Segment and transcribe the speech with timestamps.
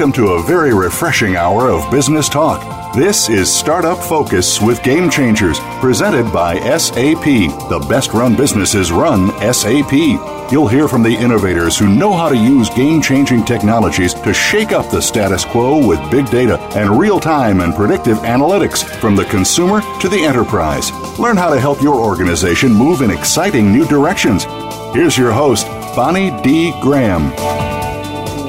[0.00, 2.94] Welcome to a very refreshing hour of business talk.
[2.94, 7.22] This is Startup Focus with Game Changers, presented by SAP.
[7.68, 9.92] The best run businesses run SAP.
[10.50, 14.72] You'll hear from the innovators who know how to use game changing technologies to shake
[14.72, 19.26] up the status quo with big data and real time and predictive analytics from the
[19.26, 20.90] consumer to the enterprise.
[21.18, 24.44] Learn how to help your organization move in exciting new directions.
[24.94, 26.72] Here's your host, Bonnie D.
[26.80, 27.79] Graham.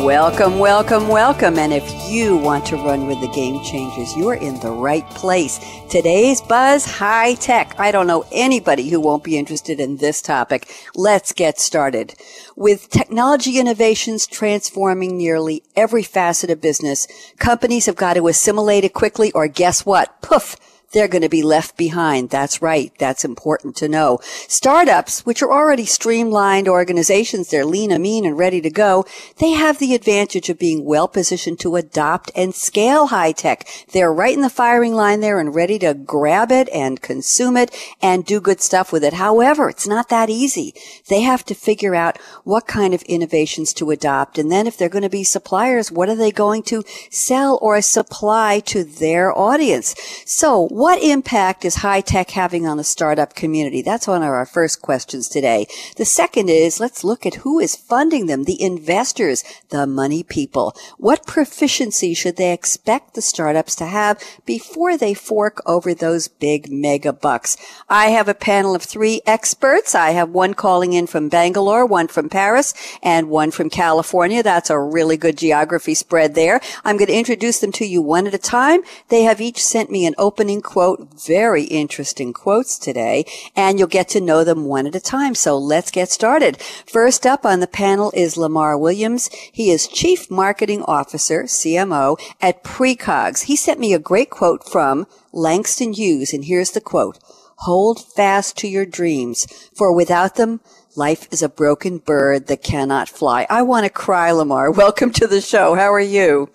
[0.04, 1.60] Welcome, welcome, welcome.
[1.60, 5.08] And if you want to run with the game changers, you are in the right
[5.12, 5.60] place.
[5.91, 7.80] Today's buzz high tech.
[7.80, 10.74] I don't know anybody who won't be interested in this topic.
[10.96, 12.16] Let's get started.
[12.55, 17.08] With technology innovations transforming nearly every facet of business,
[17.38, 20.20] companies have got to assimilate it quickly or guess what?
[20.24, 20.55] Poof
[20.91, 22.30] they're going to be left behind.
[22.30, 22.91] That's right.
[22.98, 24.20] That's important to know.
[24.48, 29.05] Startups, which are already streamlined organizations, they're lean and mean and ready to go.
[29.38, 33.68] They have the advantage of being well positioned to adopt and scale high tech.
[33.91, 37.76] They're right in the firing line there and ready to grab it and consume it
[38.02, 39.13] and do good stuff with it.
[39.13, 40.74] However, it's not that easy.
[41.08, 44.37] They have to figure out what kind of innovations to adopt.
[44.37, 47.82] And then if they're going to be suppliers, what are they going to sell or
[47.82, 49.96] supply to their audience?
[50.26, 53.84] So what impact is high tech having on the startup community?
[53.84, 55.68] That's one of our first questions today.
[55.98, 60.76] The second is let's look at who is funding them, the investors, the money people.
[60.98, 66.72] What proficiency should they expect the startups to have before they fork over those big
[66.72, 67.57] mega bucks?
[67.88, 69.94] I have a panel of three experts.
[69.94, 74.41] I have one calling in from Bangalore, one from Paris, and one from California.
[74.41, 76.59] That's a really good geography spread there.
[76.84, 78.81] I'm going to introduce them to you one at a time.
[79.09, 83.25] They have each sent me an opening quote, very interesting quotes today,
[83.58, 85.36] and you'll get to know them one at a time.
[85.36, 86.62] So let's get started.
[86.62, 89.30] First up on the panel is Lamar Williams.
[89.52, 93.44] He is Chief Marketing Officer, CMO, at Precogs.
[93.44, 97.20] He sent me a great quote from Langston Hughes, and here's the quote.
[97.66, 100.62] Hold fast to your dreams, for without them,
[100.96, 103.46] life is a broken bird that cannot fly.
[103.50, 104.72] I want to cry, Lamar.
[104.86, 105.76] Welcome to the show.
[105.76, 106.50] How are you?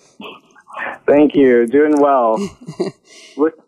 [1.06, 1.66] Thank you.
[1.66, 2.38] Doing well.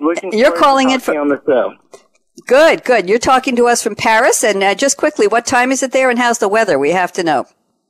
[0.00, 1.74] Looking you're calling it from on the show.
[2.46, 3.08] Good, good.
[3.08, 6.10] You're talking to us from Paris, and uh, just quickly, what time is it there,
[6.10, 6.78] and how's the weather?
[6.78, 7.46] We have to know.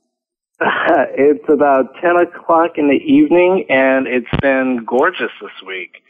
[0.59, 6.01] it's about ten o'clock in the evening, and it's been gorgeous this week.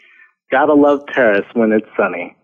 [0.51, 2.35] Gotta love Paris when it's sunny.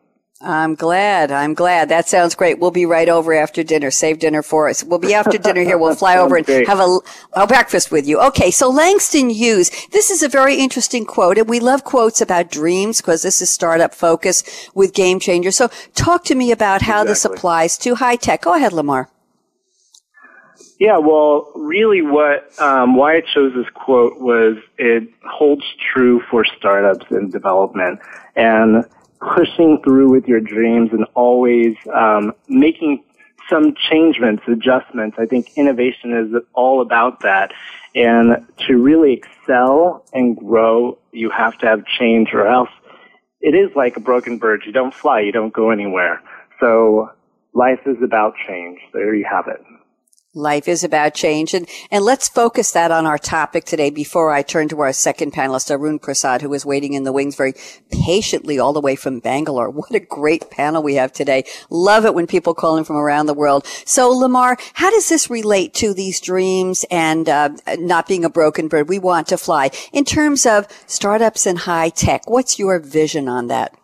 [0.45, 1.31] I'm glad.
[1.31, 1.87] I'm glad.
[1.87, 2.59] That sounds great.
[2.59, 3.89] We'll be right over after dinner.
[3.91, 4.83] Save dinner for us.
[4.83, 5.77] We'll be after dinner here.
[5.77, 6.67] We'll fly over and great.
[6.67, 6.99] have a,
[7.31, 8.19] a breakfast with you.
[8.19, 8.51] Okay.
[8.51, 12.99] So Langston Hughes, this is a very interesting quote and we love quotes about dreams
[12.99, 15.55] because this is startup focus with game changers.
[15.55, 17.11] So talk to me about how exactly.
[17.11, 18.41] this applies to high tech.
[18.41, 19.09] Go ahead, Lamar.
[20.77, 26.43] Yeah, well, really what, um, why I chose this quote was it holds true for
[26.43, 27.99] startups in development.
[28.35, 28.83] And
[29.35, 33.03] pushing through with your dreams and always um, making
[33.49, 35.17] some changements, adjustments.
[35.19, 37.51] I think innovation is all about that.
[37.95, 42.69] And to really excel and grow, you have to have change or else
[43.43, 44.63] it is like a broken bird.
[44.65, 46.21] You don't fly, you don't go anywhere.
[46.59, 47.11] So
[47.53, 48.79] life is about change.
[48.93, 49.61] There you have it.
[50.35, 51.53] Life is about change.
[51.53, 55.31] And, and let's focus that on our topic today before I turn to our second
[55.31, 57.53] panelist, Arun Prasad, who is waiting in the wings very
[57.91, 59.69] patiently all the way from Bangalore.
[59.83, 61.43] What a great panel we have today.
[61.69, 63.67] Love it when people call in from around the world.
[63.85, 68.69] So Lamar, how does this relate to these dreams and uh, not being a broken
[68.69, 68.89] bird?
[68.89, 69.69] We want to fly.
[69.91, 73.75] In terms of startups and high tech, what's your vision on that?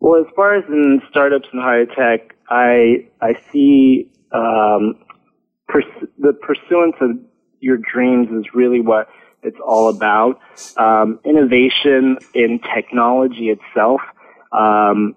[0.00, 4.98] Well, as far as in startups and high tech, I I see um,
[5.68, 7.10] pers- the pursuance of
[7.60, 9.08] your dreams is really what
[9.42, 10.38] it's all about.
[10.76, 14.00] Um, innovation in technology itself
[14.52, 15.14] um,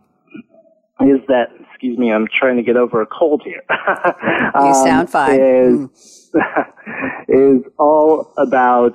[1.02, 1.50] is that.
[1.72, 3.62] Excuse me, I'm trying to get over a cold here.
[3.70, 5.42] you sound fine.
[5.42, 5.90] Is,
[7.28, 8.94] is all about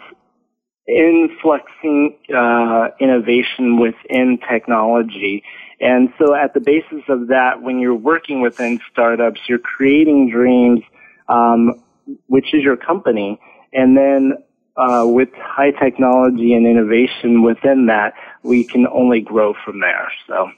[0.89, 5.45] influxing uh, innovation within technology
[5.81, 10.81] and so at the basis of that, when you're working within startups, you're creating dreams,
[11.29, 11.83] um,
[12.27, 13.41] which is your company.
[13.73, 14.35] And then
[14.77, 20.13] uh, with high technology and innovation within that, we can only grow from there.
[20.27, 20.51] So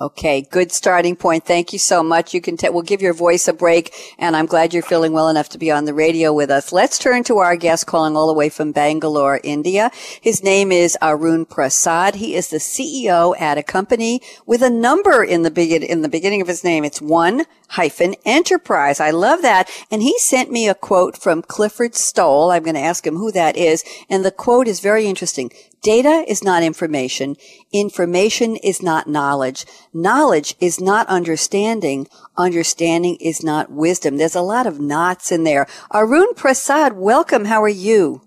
[0.00, 1.44] Okay, good starting point.
[1.44, 2.34] Thank you so much.
[2.34, 5.28] You can t- we'll give your voice a break, and I'm glad you're feeling well
[5.28, 6.72] enough to be on the radio with us.
[6.72, 9.92] Let's turn to our guest calling all the way from Bangalore, India.
[10.20, 12.16] His name is Arun Prasad.
[12.16, 16.08] He is the CEO at a company with a number in the begin in the
[16.08, 16.82] beginning of his name.
[16.82, 18.98] It's one hyphen enterprise.
[18.98, 19.70] I love that.
[19.92, 22.50] And he sent me a quote from Clifford Stoll.
[22.50, 25.52] I'm going to ask him who that is, and the quote is very interesting.
[25.84, 27.36] Data is not information.
[27.70, 29.66] Information is not knowledge.
[29.96, 32.08] Knowledge is not understanding.
[32.36, 34.16] Understanding is not wisdom.
[34.16, 35.68] There's a lot of knots in there.
[35.92, 37.44] Arun Prasad, welcome.
[37.44, 38.20] How are you?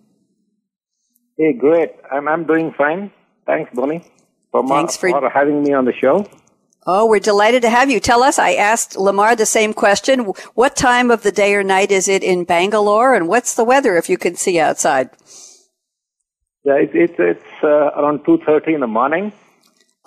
[1.37, 1.91] Hey, great.
[2.09, 3.11] I'm, I'm doing fine.
[3.45, 4.01] Thanks, Bonnie,
[4.51, 6.25] for, Thanks for, for having me on the show.
[6.85, 7.99] Oh, we're delighted to have you.
[7.99, 10.21] Tell us, I asked Lamar the same question.
[10.55, 13.97] What time of the day or night is it in Bangalore and what's the weather
[13.97, 15.09] if you can see outside?
[16.63, 19.33] Yeah, it, it, it's uh, around 2.30 in the morning.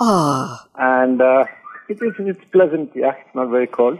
[0.00, 0.67] Ah.
[0.76, 1.44] And uh,
[1.88, 3.12] it's, it's pleasant, yeah.
[3.19, 3.99] It's not very cold.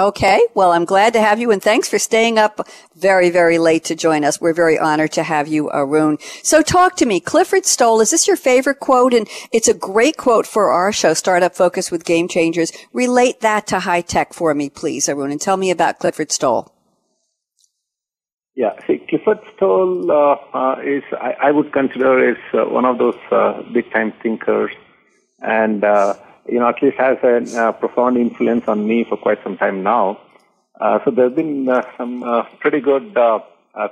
[0.00, 0.40] Okay.
[0.54, 3.96] Well, I'm glad to have you and thanks for staying up very, very late to
[3.96, 4.40] join us.
[4.40, 6.18] We're very honored to have you, Arun.
[6.44, 7.18] So talk to me.
[7.18, 9.12] Clifford Stoll, is this your favorite quote?
[9.12, 12.70] And it's a great quote for our show, Startup Focus with Game Changers.
[12.92, 16.72] Relate that to high tech for me, please, Arun, and tell me about Clifford Stoll.
[18.54, 22.98] Yeah, see, Clifford Stoll uh, uh, is, I, I, would consider, is uh, one of
[22.98, 24.72] those uh, big time thinkers
[25.40, 26.14] and, uh,
[26.48, 29.82] you know, at least has a uh, profound influence on me for quite some time
[29.82, 30.18] now.
[30.80, 33.16] Uh, so there have been uh, some uh, pretty good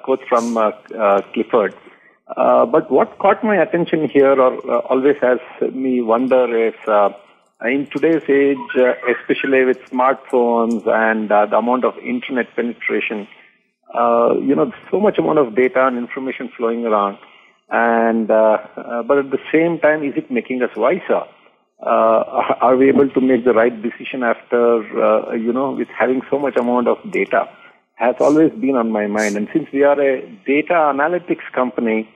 [0.05, 0.55] quotes from
[1.33, 1.75] Clifford.
[2.37, 5.39] but what caught my attention here or always has
[5.73, 6.75] me wonder is,
[7.65, 8.59] in today's age,
[9.19, 13.27] especially with smartphones and the amount of internet penetration,
[13.95, 17.19] uh, you know, so much amount of data and information flowing around.
[17.71, 21.25] And, uh, uh, but at the same time, is it making us wiser?
[21.81, 22.23] Uh,
[22.61, 26.38] are we able to make the right decision after, uh, you know, with having so
[26.38, 27.49] much amount of data?
[27.96, 29.37] Has always been on my mind.
[29.37, 32.08] And since we are a data analytics company,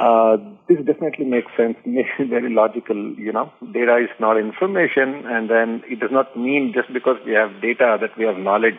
[0.00, 0.36] uh,
[0.68, 3.52] this definitely makes sense, makes very logical, you know.
[3.72, 7.98] Data is not information, and then it does not mean just because we have data
[8.00, 8.78] that we have knowledge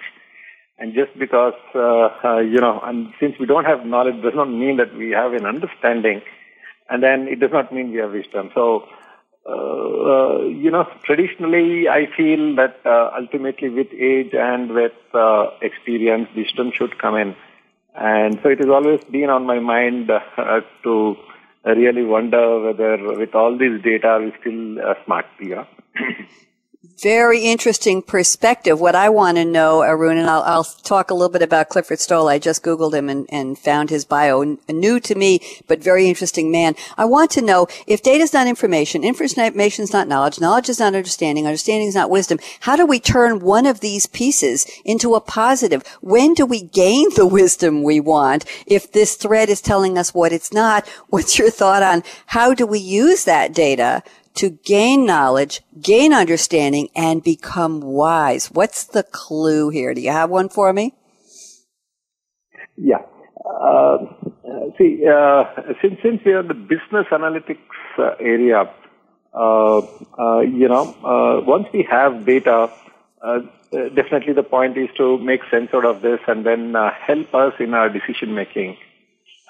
[0.80, 4.46] and just because, uh, uh, you know, and since we don't have knowledge does not
[4.46, 6.22] mean that we have an understanding.
[6.90, 8.50] And then it does not mean we have wisdom.
[8.56, 8.86] So,
[10.46, 16.72] you know, traditionally I feel that uh, ultimately with age and with uh, experience, wisdom
[16.74, 17.36] should come in.
[17.96, 20.08] And so it has always been on my mind
[20.84, 21.18] to
[21.66, 25.66] really wonder whether with all this data we're still smart, yeah.
[26.82, 28.80] Very interesting perspective.
[28.80, 32.00] What I want to know, Arun, and I'll, I'll, talk a little bit about Clifford
[32.00, 32.30] Stoll.
[32.30, 34.58] I just Googled him and, and found his bio.
[34.70, 36.76] New to me, but very interesting man.
[36.98, 40.80] I want to know if data is not information, information is not knowledge, knowledge is
[40.80, 42.40] not understanding, understanding is not wisdom.
[42.62, 45.86] How do we turn one of these pieces into a positive?
[46.00, 48.46] When do we gain the wisdom we want?
[48.66, 52.66] If this thread is telling us what it's not, what's your thought on how do
[52.66, 54.02] we use that data
[54.40, 58.48] to gain knowledge, gain understanding, and become wise.
[58.48, 59.94] What's the clue here?
[59.94, 60.96] Do you have one for me?
[62.78, 63.02] Yeah.
[63.46, 63.98] Uh,
[64.78, 65.44] see, uh,
[65.82, 67.58] since, since we are the business analytics
[67.98, 68.72] uh, area,
[69.34, 72.72] uh, uh, you know, uh, once we have data,
[73.72, 76.76] definitely the point is to make sense out of this and then
[77.06, 78.78] help us in our decision making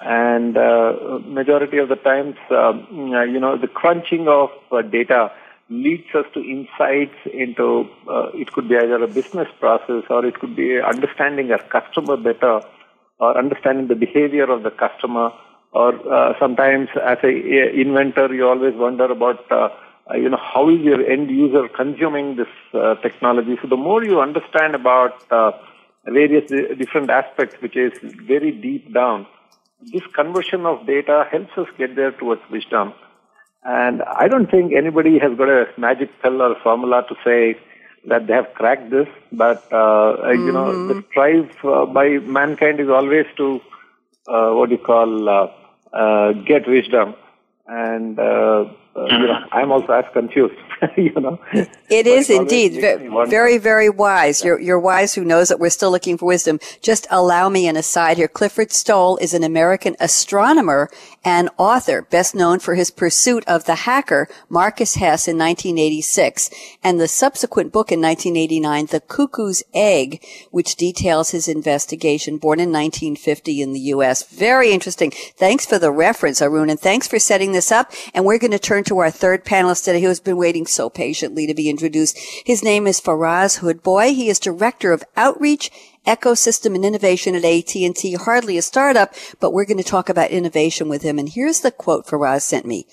[0.00, 5.30] and uh, majority of the times, um, you know, the crunching of uh, data
[5.68, 10.38] leads us to insights into uh, it could be either a business process or it
[10.40, 12.60] could be understanding our customer better
[13.20, 15.30] or understanding the behavior of the customer
[15.72, 19.68] or uh, sometimes as a, a, inventor you always wonder about uh,
[20.14, 23.56] you know how is your end user consuming this uh, technology?
[23.62, 25.22] So the more you understand about
[26.04, 29.26] various different aspects which is very deep down
[29.82, 32.92] this conversion of data helps us get there towards wisdom.
[33.62, 37.58] And I don't think anybody has got a magic pill or formula to say
[38.06, 40.46] that they have cracked this, but uh, mm-hmm.
[40.46, 41.10] you know, the mm-hmm.
[41.10, 43.60] strive uh, by mankind is always to
[44.28, 45.48] uh, what do you call uh,
[45.92, 47.14] uh, get wisdom,
[47.66, 48.18] and
[48.96, 50.54] uh, you know, I'm also as confused.
[50.96, 51.38] you know,
[51.90, 52.80] it is indeed
[53.28, 54.42] very, very wise.
[54.42, 56.58] You're, you're wise who knows that we're still looking for wisdom.
[56.80, 58.28] Just allow me an aside here.
[58.28, 60.90] Clifford Stoll is an American astronomer
[61.24, 66.50] and author, best known for his pursuit of the hacker Marcus Hess in 1986
[66.82, 72.70] and the subsequent book in 1989, The Cuckoo's Egg, which details his investigation, born in
[72.70, 74.22] 1950 in the U.S.
[74.22, 75.10] Very interesting.
[75.10, 77.92] Thanks for the reference, Arun, and thanks for setting this up.
[78.14, 80.88] And we're going to turn to our third panelist today who has been waiting so
[80.88, 82.18] patiently to be introduced.
[82.44, 84.14] His name is Faraz Hoodbhoy.
[84.14, 85.70] He is Director of Outreach,
[86.06, 88.14] Ecosystem and Innovation at AT&T.
[88.14, 91.18] Hardly a startup, but we're going to talk about innovation with him.
[91.18, 92.86] And here's the quote Faraz sent me.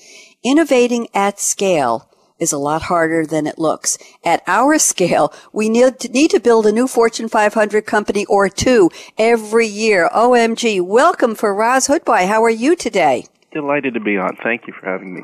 [0.43, 2.09] Innovating at scale
[2.39, 3.97] is a lot harder than it looks.
[4.23, 8.49] At our scale, we need to, need to build a new Fortune 500 company or
[8.49, 10.09] two every year.
[10.13, 10.81] OMG.
[10.81, 12.27] Welcome Faraz Hoodbhoy.
[12.27, 13.25] How are you today?
[13.51, 14.37] Delighted to be on.
[14.43, 15.21] Thank you for having me.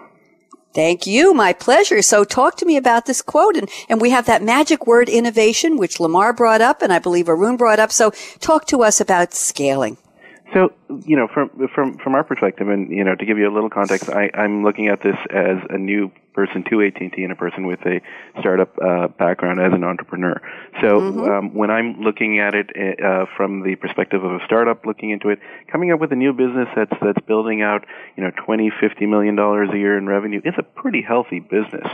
[0.73, 1.33] Thank you.
[1.33, 2.01] My pleasure.
[2.01, 3.55] So talk to me about this quote.
[3.55, 7.29] And, and we have that magic word innovation, which Lamar brought up and I believe
[7.29, 7.91] Arun brought up.
[7.91, 9.97] So talk to us about scaling.
[10.53, 10.71] So,
[11.05, 13.71] you know, from from from our perspective, and you know, to give you a little
[13.71, 17.65] context, I, I'm looking at this as a new person to AT&T and a person
[17.67, 18.01] with a
[18.39, 20.41] startup uh, background as an entrepreneur.
[20.81, 21.19] So, mm-hmm.
[21.21, 25.29] um, when I'm looking at it uh, from the perspective of a startup, looking into
[25.29, 25.39] it,
[25.71, 27.85] coming up with a new business that's that's building out,
[28.17, 31.87] you know, 20, 50 million dollars a year in revenue, it's a pretty healthy business.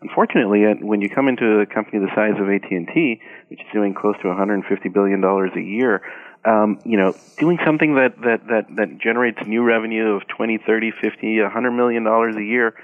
[0.00, 4.16] Unfortunately, when you come into a company the size of AT&T, which is doing close
[4.20, 6.02] to 150 billion dollars a year,
[6.44, 10.90] um, you know, doing something that, that, that, that generates new revenue of 20, 30,
[11.00, 12.74] 50, 100 million dollars a year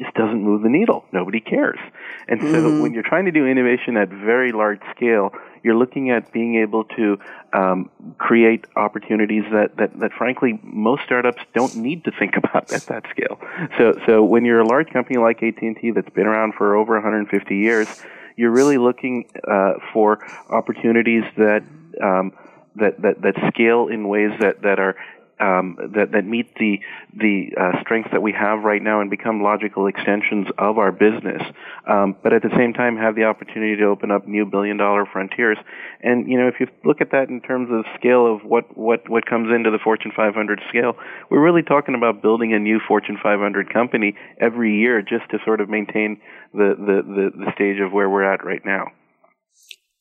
[0.00, 1.04] just doesn't move the needle.
[1.12, 1.78] Nobody cares.
[2.26, 2.82] And so mm-hmm.
[2.82, 6.84] when you're trying to do innovation at very large scale, you're looking at being able
[6.96, 7.18] to
[7.52, 12.82] um, create opportunities that, that, that frankly most startups don't need to think about at
[12.82, 13.38] that scale.
[13.76, 17.56] So, so when you're a large company like AT&T that's been around for over 150
[17.56, 18.02] years,
[18.36, 21.62] you're really looking uh, for opportunities that
[22.02, 22.32] um,
[22.76, 24.96] that, that, that scale in ways that, that are
[25.40, 26.80] um, that, that meet the
[27.14, 31.42] the uh, strengths that we have right now and become logical extensions of our business,
[31.88, 35.06] um, but at the same time have the opportunity to open up new billion dollar
[35.06, 35.58] frontiers.
[36.02, 39.08] And you know, if you look at that in terms of scale of what what
[39.08, 40.96] what comes into the Fortune 500 scale,
[41.30, 45.60] we're really talking about building a new Fortune 500 company every year just to sort
[45.60, 46.20] of maintain
[46.52, 48.92] the the the, the stage of where we're at right now.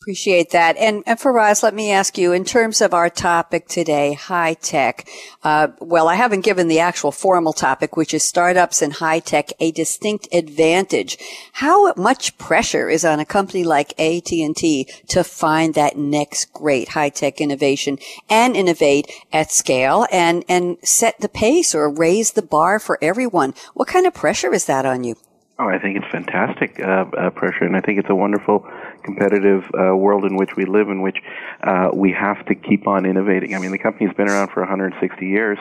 [0.02, 0.78] Appreciate that.
[0.78, 5.10] And, and Faraz, let me ask you, in terms of our topic today, high tech,
[5.44, 9.50] uh, well, I haven't given the actual formal topic, which is startups and high tech,
[9.60, 11.18] a distinct advantage.
[11.52, 17.10] How much pressure is on a company like AT&T to find that next great high
[17.10, 22.80] tech innovation and innovate at scale and, and set the pace or raise the bar
[22.80, 23.54] for everyone?
[23.74, 25.18] What kind of pressure is that on you?
[25.60, 28.66] Oh, I think it's fantastic uh, uh, pressure, and I think it's a wonderful
[29.04, 31.18] competitive uh, world in which we live, in which
[31.64, 33.56] uh, we have to keep on innovating.
[33.56, 35.58] I mean, the company's been around for 160 years,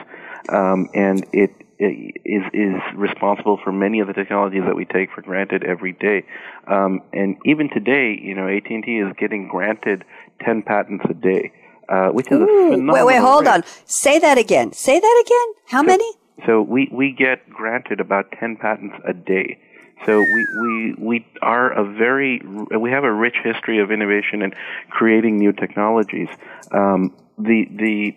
[0.49, 5.11] um, and it, it is is responsible for many of the technologies that we take
[5.11, 6.25] for granted every day.
[6.67, 10.03] Um, and even today, you know, AT&T is getting granted
[10.43, 11.51] 10 patents a day,
[11.87, 12.95] uh, which is Ooh, a phenomenal.
[12.95, 13.51] Wait, wait, hold rate.
[13.51, 13.63] on.
[13.85, 14.73] Say that again.
[14.73, 15.53] Say that again.
[15.67, 16.13] How so, many?
[16.45, 19.59] So we we get granted about 10 patents a day.
[20.05, 22.41] So we, we, we are a very,
[22.79, 24.55] we have a rich history of innovation and
[24.89, 26.29] creating new technologies.
[26.71, 28.15] Um, the, the,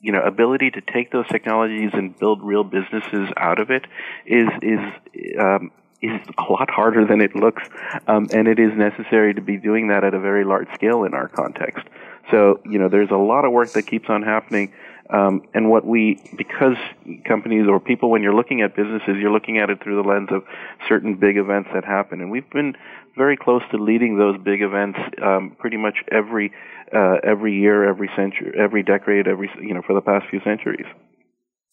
[0.00, 3.84] you know, ability to take those technologies and build real businesses out of it
[4.26, 4.80] is, is,
[5.40, 5.70] um,
[6.02, 7.62] is a lot harder than it looks,
[8.06, 11.14] um, and it is necessary to be doing that at a very large scale in
[11.14, 11.86] our context.
[12.30, 14.72] So, you know, there's a lot of work that keeps on happening
[15.10, 16.76] um, and what we, because
[17.24, 20.28] companies or people, when you're looking at businesses, you're looking at it through the lens
[20.30, 20.44] of
[20.88, 22.20] certain big events that happen.
[22.20, 22.76] And we've been
[23.16, 26.52] very close to leading those big events um, pretty much every
[26.94, 30.86] uh, every year, every century, every decade, every you know for the past few centuries.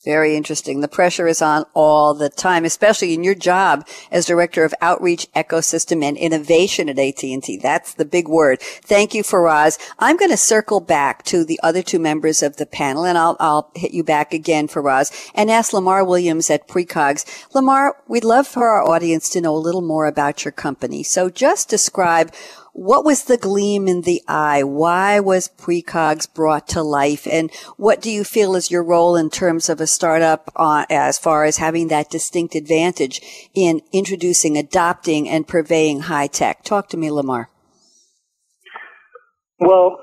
[0.06, 0.82] Very interesting.
[0.82, 5.32] The pressure is on all the time, especially in your job as director of outreach,
[5.32, 7.60] ecosystem, and innovation at AT&T.
[7.64, 8.60] That's the big word.
[8.60, 9.80] Thank you, Faraz.
[10.00, 13.38] I'm going to circle back to the other two members of the panel, and I'll,
[13.40, 17.26] I'll hit you back again, Faraz, and ask Lamar Williams at Precogs.
[17.54, 21.04] Lamar, we'd love for our audience to know a little more about your company.
[21.04, 22.34] So just describe
[22.74, 24.64] what was the gleam in the eye?
[24.64, 27.28] Why was Precogs brought to life?
[27.32, 31.20] And what do you feel is your role in terms of a startup uh, as
[31.20, 33.22] far as having that distinct advantage
[33.54, 36.64] in introducing, adopting, and purveying high tech?
[36.64, 37.50] Talk to me, Lamar.
[39.60, 40.00] Well,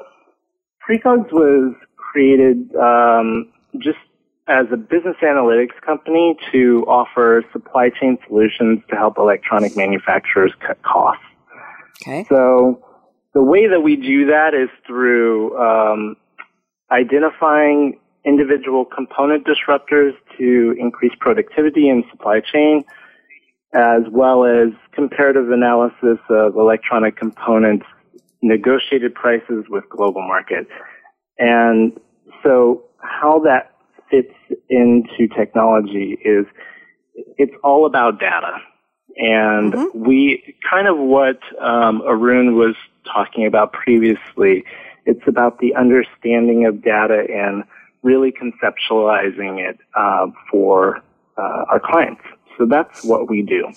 [0.89, 3.99] Precogs was created um, just
[4.47, 10.81] as a business analytics company to offer supply chain solutions to help electronic manufacturers cut
[10.83, 11.25] costs.
[12.03, 12.25] Okay.
[12.29, 12.85] So
[13.35, 16.17] the way that we do that is through um,
[16.91, 22.85] identifying individual component disruptors to increase productivity in supply chain,
[23.73, 27.87] as well as comparative analysis of electronic components,
[28.43, 30.71] negotiated prices with global markets.
[31.39, 31.99] And
[32.43, 33.75] so how that
[34.11, 34.35] fits
[34.69, 36.47] into technology is
[37.39, 38.59] it's all about data.
[39.17, 40.05] And mm-hmm.
[40.07, 42.75] we kind of what um, Arun was
[43.05, 44.65] talking about previously.
[45.07, 47.65] It's about the understanding of data and
[48.03, 51.03] really conceptualizing it uh, for
[51.37, 52.23] uh, our clients.
[52.59, 53.73] So that's what we do.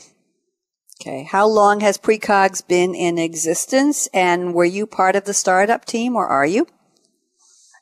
[1.02, 1.24] Okay.
[1.24, 6.16] How long has Precogs been in existence and were you part of the startup team
[6.16, 6.68] or are you?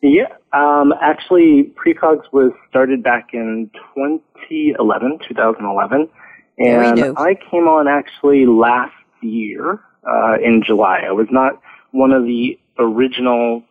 [0.01, 6.09] Yeah, um, actually, Precogs was started back in 2011, 2011.
[6.65, 11.03] And I came on actually last year uh, in July.
[11.07, 13.63] I was not one of the original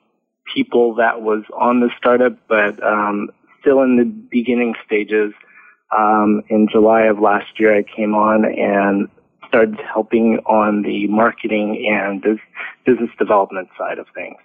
[0.55, 3.31] people that was on the startup, but um,
[3.61, 5.33] still in the beginning stages.
[5.97, 9.09] Um, in July of last year, I came on and
[9.49, 12.23] started helping on the marketing and
[12.87, 14.37] business development side of things.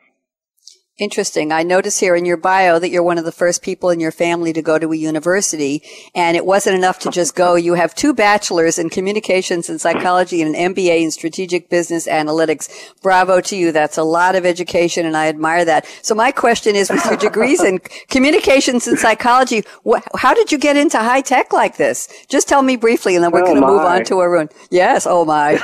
[0.98, 1.52] Interesting.
[1.52, 4.14] I notice here in your bio that you're one of the first people in your
[4.14, 5.84] family to go to a university,
[6.16, 7.56] and it wasn't enough to just go.
[7.56, 12.70] You have two bachelors in communications and psychology and an MBA in strategic business analytics.
[13.02, 13.74] Bravo to you.
[13.74, 15.86] That's a lot of education, and I admire that.
[16.02, 20.58] So my question is, with your degrees in communications and psychology, wh- how did you
[20.58, 22.08] get into high tech like this?
[22.30, 24.48] Just tell me briefly, and then we're oh going to move on to Arun.
[24.72, 25.06] Yes.
[25.06, 25.60] Oh my.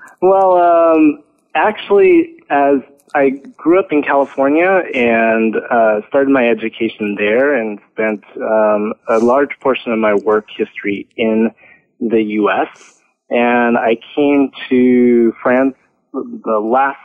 [0.22, 0.52] well,
[0.94, 1.24] um,
[1.56, 2.78] actually, as
[3.16, 9.18] I grew up in California and uh, started my education there and spent um, a
[9.20, 11.50] large portion of my work history in
[11.98, 13.00] the U.S.
[13.30, 15.76] And I came to France
[16.12, 16.98] the last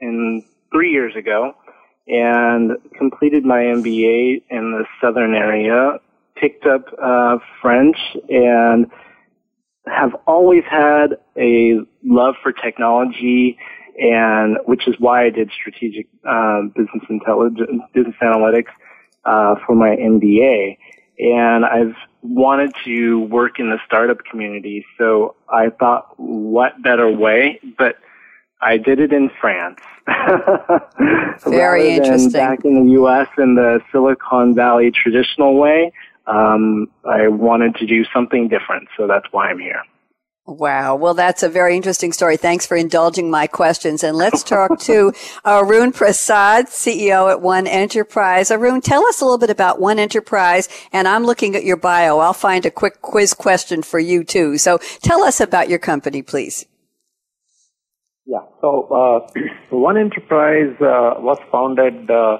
[0.00, 1.54] in three years ago
[2.08, 6.00] and completed my MBA in the southern area,
[6.34, 7.96] picked up uh, French
[8.28, 8.90] and
[9.86, 13.56] have always had a love for technology
[13.98, 18.72] and which is why I did strategic um, business intelligence, business analytics
[19.24, 20.78] uh, for my MBA.
[21.18, 27.60] And I've wanted to work in the startup community, so I thought, what better way?
[27.78, 27.96] But
[28.60, 29.78] I did it in France.
[31.46, 32.32] Very interesting.
[32.32, 33.28] back in the U.S.
[33.38, 35.92] in the Silicon Valley traditional way,
[36.26, 39.82] um, I wanted to do something different, so that's why I'm here.
[40.46, 40.96] Wow.
[40.96, 42.36] Well, that's a very interesting story.
[42.36, 44.04] Thanks for indulging my questions.
[44.04, 48.50] And let's talk to Arun Prasad, CEO at One Enterprise.
[48.50, 50.68] Arun, tell us a little bit about One Enterprise.
[50.92, 52.18] And I'm looking at your bio.
[52.18, 54.58] I'll find a quick quiz question for you too.
[54.58, 56.66] So tell us about your company, please.
[58.26, 58.40] Yeah.
[58.60, 62.36] So, uh, One Enterprise uh, was founded uh,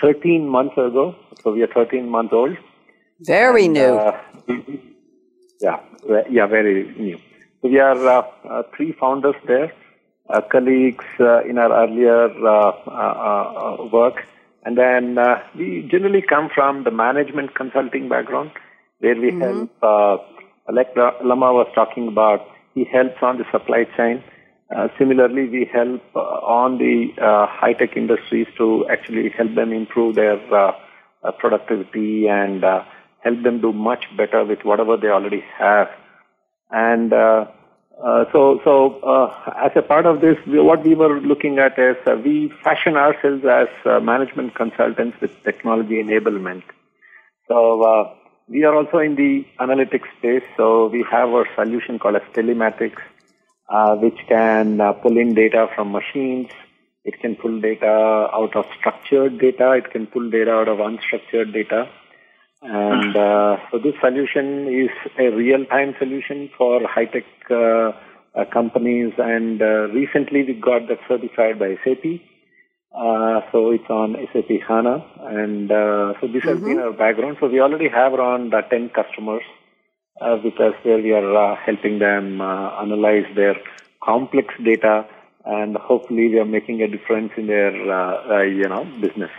[0.00, 1.14] 13 months ago.
[1.42, 2.56] So we are 13 months old.
[3.20, 4.12] Very and, new.
[5.60, 5.80] Yeah.
[6.30, 6.46] Yeah.
[6.46, 7.18] Very new.
[7.62, 9.72] We are uh, uh, three founders there,
[10.28, 12.28] uh, colleagues in our earlier
[13.90, 14.24] work.
[14.64, 15.16] And then
[15.56, 18.50] we generally come from the management consulting background,
[19.00, 19.66] where we mm-hmm.
[19.80, 20.26] help,
[20.72, 24.22] like Lamar was talking about, he helps on the supply chain.
[24.74, 30.16] Uh, similarly, we help uh, on the uh, high-tech industries to actually help them improve
[30.16, 30.36] their
[31.38, 32.64] productivity and
[33.20, 35.88] help them do much better with whatever they already have.
[36.70, 37.46] And uh,
[38.32, 41.96] so, so uh, as a part of this, we, what we were looking at is
[42.06, 46.62] uh, we fashion ourselves as uh, management consultants with technology enablement.
[47.48, 48.14] So uh,
[48.48, 50.44] we are also in the analytics space.
[50.56, 53.00] So we have our solution called as telematics,
[53.70, 56.50] uh, which can pull in data from machines.
[57.04, 59.72] It can pull data out of structured data.
[59.72, 61.88] It can pull data out of unstructured data.
[62.66, 67.92] And uh, so this solution is a real-time solution for high-tech uh,
[68.34, 69.12] uh, companies.
[69.18, 72.20] And uh, recently we got that certified by SAP.
[72.94, 75.04] Uh, so it's on SAP HANA.
[75.20, 76.66] And uh, so this has mm-hmm.
[76.66, 77.36] been our background.
[77.40, 79.42] So we already have around 10 customers
[80.20, 83.54] with us where we are helping them analyze their
[84.02, 85.06] complex data
[85.44, 89.30] and hopefully we are making a difference in their, you know, business.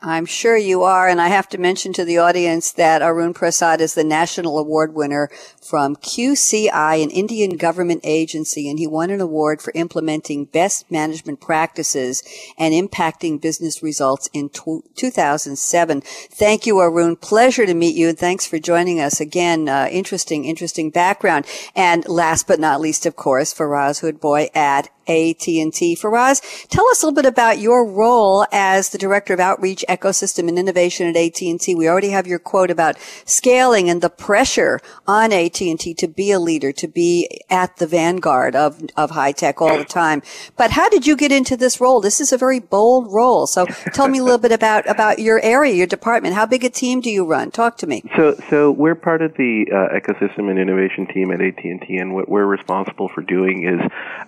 [0.00, 1.08] I'm sure you are.
[1.08, 4.94] And I have to mention to the audience that Arun Prasad is the national award
[4.94, 5.28] winner
[5.60, 11.40] from QCI, an Indian government agency, and he won an award for implementing best management
[11.40, 12.22] practices
[12.56, 16.00] and impacting business results in 2007.
[16.00, 17.16] Thank you, Arun.
[17.16, 18.08] Pleasure to meet you.
[18.08, 19.68] And thanks for joining us again.
[19.68, 21.44] Uh, interesting, interesting background.
[21.74, 25.96] And last but not least, of course, Faraz Hoodbhoy at AT&T.
[25.96, 30.48] Faraz, tell us a little bit about your role as the director of Outreach, Ecosystem,
[30.48, 31.74] and Innovation at AT&T.
[31.74, 36.38] We already have your quote about scaling and the pressure on AT&T to be a
[36.38, 40.22] leader, to be at the vanguard of, of high tech all the time.
[40.56, 42.00] But how did you get into this role?
[42.00, 43.46] This is a very bold role.
[43.46, 46.34] So tell me a little bit about, about your area, your department.
[46.34, 47.50] How big a team do you run?
[47.50, 48.02] Talk to me.
[48.16, 52.28] So, so we're part of the uh, ecosystem and innovation team at AT&T, and what
[52.28, 53.80] we're responsible for doing is,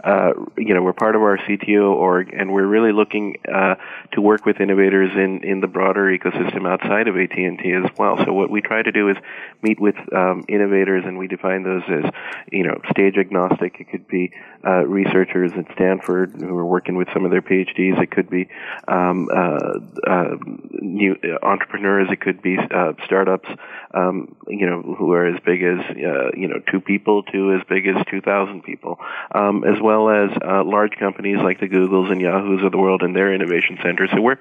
[0.04, 3.76] uh, you know, we're part of our CTO org, and we're really looking uh,
[4.12, 8.18] to work with innovators in, in the broader ecosystem outside of AT&T as well.
[8.24, 9.16] So what we try to do is
[9.62, 12.10] meet with um, innovators, and we define those as,
[12.52, 13.80] you know, stage agnostic.
[13.80, 14.32] It could be
[14.64, 18.00] uh, researchers at Stanford who are working with some of their PhDs.
[18.02, 18.48] It could be
[18.88, 20.36] um, uh, uh,
[20.72, 22.08] new entrepreneurs.
[22.10, 23.48] It could be uh, startups,
[23.94, 27.66] um, you know, who are as big as uh, you know two people to as
[27.68, 28.98] big as two thousand people,
[29.34, 33.02] um, as well as uh, large companies like the Googles and Yahoos of the world
[33.02, 34.10] and their innovation centers.
[34.14, 34.38] So we're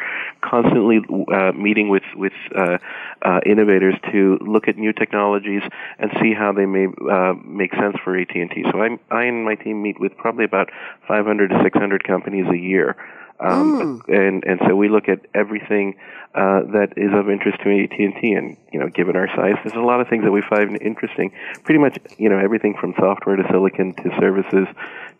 [0.49, 0.99] constantly
[1.33, 2.77] uh, meeting with with uh,
[3.21, 5.61] uh, innovators to look at new technologies
[5.99, 8.63] and see how they may uh, make sense for AT and T.
[8.71, 10.69] So I, I and my team meet with probably about
[11.07, 12.95] 500 to 600 companies a year.
[13.39, 14.13] Um, mm.
[14.13, 15.95] and and so we look at everything
[16.35, 19.55] uh, that is of interest to AT and T, and you know, given our size,
[19.63, 21.31] there's a lot of things that we find interesting.
[21.63, 24.67] Pretty much, you know, everything from software to silicon to services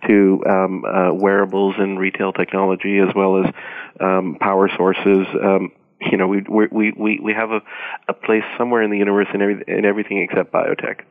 [0.08, 3.54] to um, uh, wearables and retail technology, as well as
[4.00, 5.26] um, power sources.
[5.42, 7.62] Um, you know, we we we we have a,
[8.08, 11.02] a place somewhere in the universe in every in everything except biotech.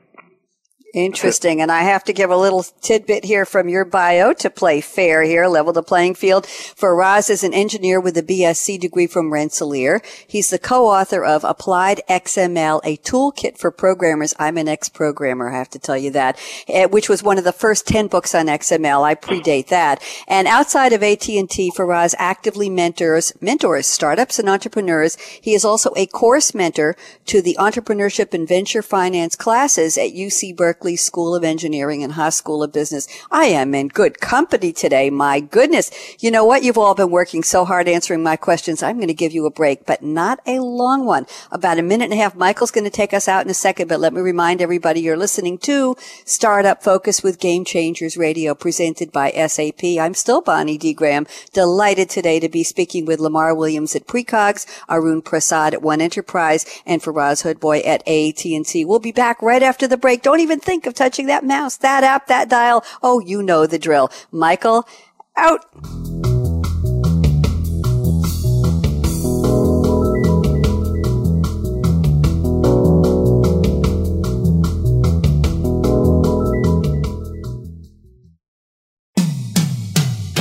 [0.94, 1.60] Interesting.
[1.60, 5.22] And I have to give a little tidbit here from your bio to play fair
[5.22, 6.44] here, level the playing field.
[6.46, 10.00] Faraz is an engineer with a BSc degree from Rensselaer.
[10.26, 14.34] He's the co-author of Applied XML, a toolkit for programmers.
[14.38, 17.52] I'm an ex-programmer, I have to tell you that, eh, which was one of the
[17.52, 19.04] first 10 books on XML.
[19.04, 20.02] I predate that.
[20.26, 25.16] And outside of AT&T, Faraz actively mentors, mentors startups and entrepreneurs.
[25.16, 26.96] He is also a course mentor
[27.26, 32.12] to the entrepreneurship and venture finance classes at UC Berkeley Berkeley School of Engineering and
[32.12, 33.08] Haas School of Business.
[33.32, 35.10] I am in good company today.
[35.10, 35.90] My goodness.
[36.20, 36.62] You know what?
[36.62, 38.80] You've all been working so hard answering my questions.
[38.80, 41.26] I'm going to give you a break, but not a long one.
[41.50, 42.36] About a minute and a half.
[42.36, 45.16] Michael's going to take us out in a second, but let me remind everybody you're
[45.16, 49.82] listening to Startup Focus with Game Changers Radio presented by SAP.
[49.82, 50.94] I'm still Bonnie D.
[50.94, 51.26] Graham.
[51.52, 56.64] Delighted today to be speaking with Lamar Williams at Precogs, Arun Prasad at One Enterprise,
[56.86, 58.84] and Faraz Hoodbhoy at AT&T.
[58.84, 60.22] We'll be back right after the break.
[60.22, 62.84] Don't even think of touching that mouse, that app, that dial.
[63.02, 64.10] Oh, you know the drill.
[64.30, 64.86] Michael,
[65.34, 65.64] out.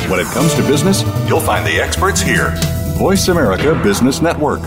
[0.09, 2.53] When it comes to business, you'll find the experts here.
[2.97, 4.59] Voice America Business Network.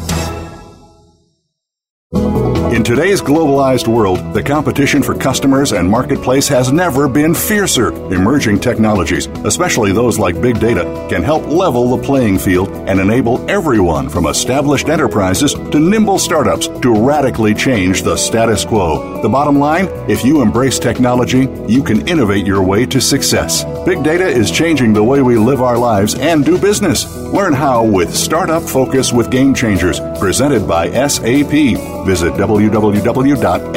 [2.70, 7.92] In today's globalized world, the competition for customers and marketplace has never been fiercer.
[8.14, 13.44] Emerging technologies, especially those like big data, can help level the playing field and enable
[13.50, 19.20] everyone from established enterprises to nimble startups to radically change the status quo.
[19.20, 23.64] The bottom line if you embrace technology, you can innovate your way to success.
[23.85, 27.16] Big data is changing the way we live our lives and do business.
[27.33, 32.06] Learn how with Startup Focus with Game Changers, presented by SAP.
[32.06, 32.37] Visit
[32.68, 33.70] www.sap.com.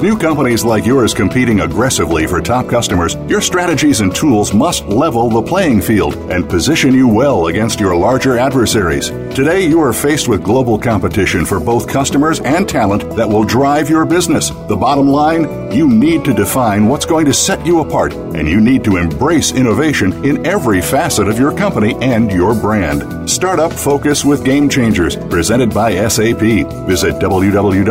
[0.00, 4.86] With new companies like yours competing aggressively for top customers, your strategies and tools must
[4.86, 9.10] level the playing field and position you well against your larger adversaries.
[9.10, 13.90] Today, you are faced with global competition for both customers and talent that will drive
[13.90, 14.48] your business.
[14.48, 18.58] The bottom line you need to define what's going to set you apart, and you
[18.58, 23.28] need to embrace innovation in every facet of your company and your brand.
[23.28, 26.40] Startup Focus with Game Changers, presented by SAP.
[26.88, 27.90] Visit www.sap.com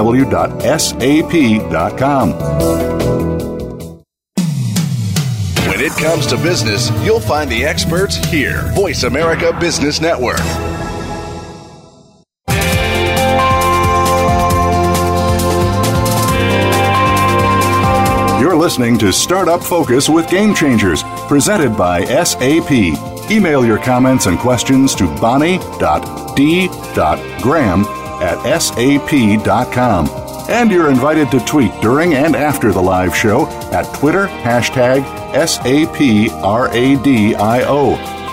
[5.68, 8.72] when it comes to business, you'll find the experts here.
[8.74, 10.40] Voice America Business Network.
[18.42, 22.72] You're listening to Startup Focus with Game Changers, presented by SAP.
[23.32, 25.60] Email your comments and questions to bonnie.d.graham
[28.22, 30.29] at sap.com.
[30.50, 36.40] And you're invited to tweet during and after the live show at Twitter hashtag SAPRADIO.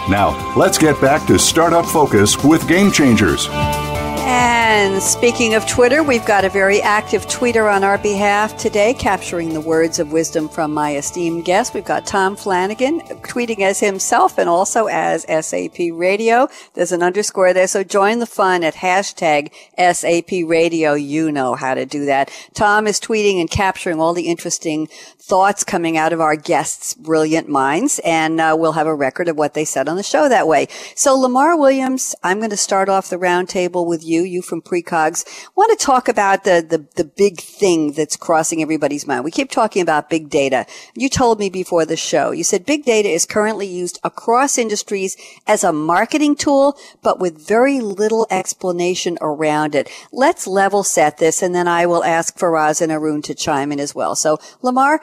[0.09, 3.49] Now, let's get back to Startup Focus with Game Changers.
[3.51, 8.95] And And speaking of Twitter, we've got a very active tweeter on our behalf today,
[8.95, 11.73] capturing the words of wisdom from my esteemed guest.
[11.73, 16.49] We've got Tom Flanagan tweeting as himself and also as SAP Radio.
[16.75, 20.95] There's an underscore there, so join the fun at hashtag SAP Radio.
[20.95, 22.33] You know how to do that.
[22.53, 24.89] Tom is tweeting and capturing all the interesting
[25.27, 29.37] thoughts coming out of our guests' brilliant minds, and uh, we'll have a record of
[29.37, 30.67] what they said on the show that way.
[30.97, 34.23] So, Lamar Williams, I'm going to start off the roundtable with you.
[34.23, 39.07] You from Precogs want to talk about the, the the big thing that's crossing everybody's
[39.07, 39.25] mind.
[39.25, 40.67] We keep talking about big data.
[40.95, 42.31] You told me before the show.
[42.31, 45.17] You said big data is currently used across industries
[45.47, 49.91] as a marketing tool, but with very little explanation around it.
[50.13, 53.81] Let's level set this, and then I will ask Faraz and Arun to chime in
[53.81, 54.15] as well.
[54.15, 55.01] So, Lamar,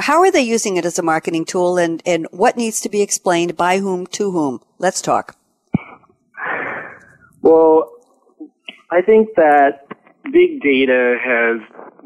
[0.00, 3.02] how are they using it as a marketing tool and, and what needs to be
[3.02, 4.60] explained by whom to whom?
[4.78, 5.36] Let's talk.
[7.42, 7.93] Well,
[8.94, 9.88] I think that
[10.32, 11.60] big data has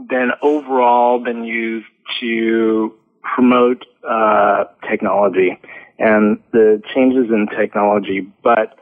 [0.08, 1.86] been overall been used
[2.20, 2.94] to
[3.34, 5.58] promote uh, technology
[5.98, 8.78] and the changes in technology, but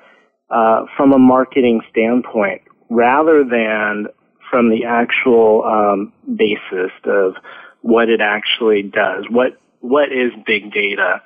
[0.50, 4.06] uh, from a marketing standpoint, rather than
[4.50, 7.34] from the actual um, basis of
[7.80, 9.24] what it actually does.
[9.28, 11.22] What what is big data?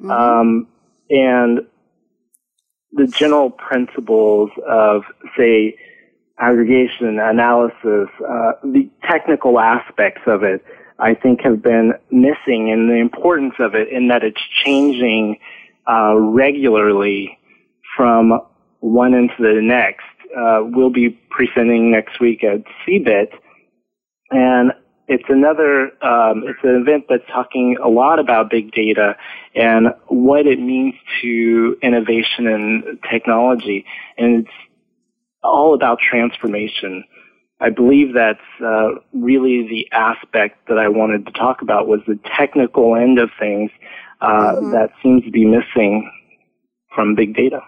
[0.00, 0.10] Mm-hmm.
[0.10, 0.66] Um,
[1.08, 1.60] and
[2.92, 5.02] the general principles of,
[5.36, 5.76] say,
[6.38, 10.64] aggregation, analysis, uh, the technical aspects of it,
[10.98, 15.38] I think have been missing and the importance of it in that it's changing
[15.86, 17.38] uh, regularly
[17.96, 18.40] from
[18.80, 20.04] one into the next.
[20.36, 23.28] Uh, we'll be presenting next week at CeBIT,
[24.30, 24.72] and
[25.08, 29.16] it's another um, it's an event that's talking a lot about big data
[29.54, 33.84] and what it means to innovation and technology
[34.18, 34.54] and it's
[35.46, 37.04] all about transformation.
[37.60, 42.18] I believe that's uh, really the aspect that i wanted to talk about was the
[42.36, 43.70] technical end of things
[44.20, 44.72] uh, mm-hmm.
[44.72, 46.10] that seems to be missing
[46.94, 47.60] from big data.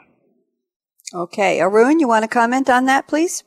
[1.14, 1.61] Okay.
[1.61, 3.45] Arun you want to comment on that please?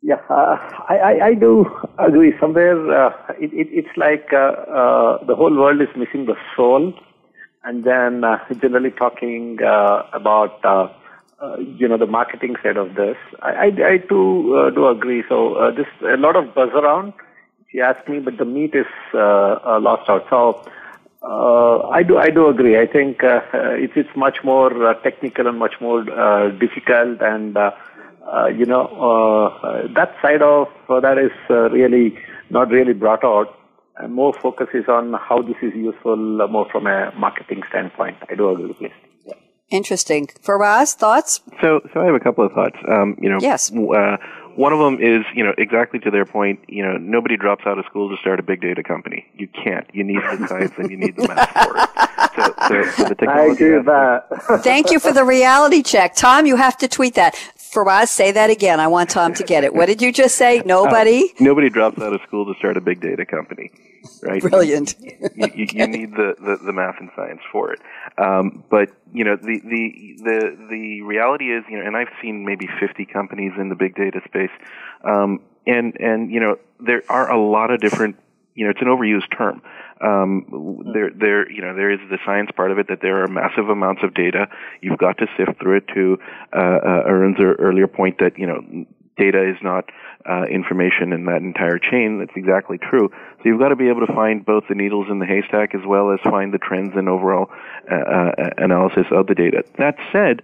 [0.00, 0.56] Yeah, uh,
[0.88, 1.66] I, I, I, do
[1.98, 2.32] agree.
[2.40, 6.94] Somewhere uh, it, it, it's like uh, uh the whole world is missing the soul,
[7.64, 9.58] and then uh, generally talking
[11.42, 13.16] uh, you know the marketing side of this.
[13.40, 15.22] I, I, I too do agree.
[15.28, 17.12] So uh, this a lot of buzz around,
[17.66, 20.26] if you ask me, but the meat is uh, lost out.
[20.30, 20.64] So.
[21.20, 22.16] I do.
[22.16, 22.78] I do agree.
[22.78, 26.04] I think it's it's much more technical and much more
[26.52, 27.58] difficult, and
[28.28, 32.18] uh, you know, uh, that side of uh, that is really
[32.50, 33.58] not really brought out.
[33.96, 36.16] And more focus is on how this is useful
[36.48, 38.16] more from a marketing standpoint.
[38.28, 38.92] I do agree with this.
[39.70, 39.76] Yeah.
[39.76, 40.28] Interesting.
[40.42, 41.40] Faraz, thoughts?
[41.60, 42.76] So, so I have a couple of thoughts.
[42.88, 43.72] Um, you know, yes.
[43.72, 44.16] Uh,
[44.56, 46.58] one of them is, you know, exactly to their point.
[46.68, 49.26] You know, nobody drops out of school to start a big data company.
[49.34, 49.86] You can't.
[49.92, 51.88] You need the science and you need the math for it.
[52.68, 54.62] So, so the technology I agree with that.
[54.64, 56.44] Thank you for the reality check, Tom.
[56.44, 57.36] You have to tweet that.
[57.72, 58.80] Faraz, say that again.
[58.80, 59.74] I want Tom to get it.
[59.74, 60.62] What did you just say?
[60.66, 61.24] Nobody?
[61.24, 63.70] Uh, nobody drops out of school to start a big data company,
[64.22, 64.40] right?
[64.40, 64.94] Brilliant.
[65.00, 67.80] you, you, you, need the, the, the, math and science for it.
[68.16, 72.44] Um, but, you know, the, the, the, the reality is, you know, and I've seen
[72.44, 74.50] maybe 50 companies in the big data space,
[75.04, 78.16] um, and, and, you know, there are a lot of different,
[78.54, 79.60] you know, it's an overused term.
[80.00, 83.28] Um, there, there, you know, there is the science part of it that there are
[83.28, 84.46] massive amounts of data.
[84.80, 85.84] You've got to sift through it.
[85.94, 86.18] To
[86.52, 89.90] uh, uh, Arun's earlier point that you know, data is not
[90.28, 92.18] uh, information in that entire chain.
[92.18, 93.10] That's exactly true.
[93.10, 95.80] So you've got to be able to find both the needles in the haystack as
[95.86, 97.50] well as find the trends and overall
[97.90, 99.64] uh, uh, analysis of the data.
[99.78, 100.42] That said.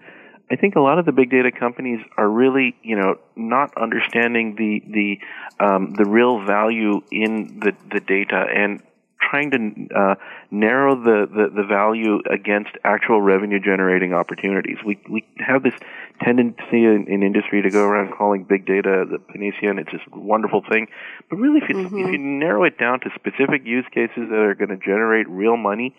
[0.51, 4.57] I think a lot of the big data companies are really, you know, not understanding
[4.57, 8.83] the the um, the real value in the the data and
[9.31, 10.15] trying to uh,
[10.51, 14.79] narrow the, the, the value against actual revenue generating opportunities.
[14.85, 15.75] We we have this
[16.23, 20.01] tendency in, in, industry to go around calling big data the panacea, and it's this
[20.13, 20.89] wonderful thing.
[21.31, 21.99] But really, if you, mm-hmm.
[21.99, 25.57] if you narrow it down to specific use cases that are going to generate real
[25.57, 25.95] money,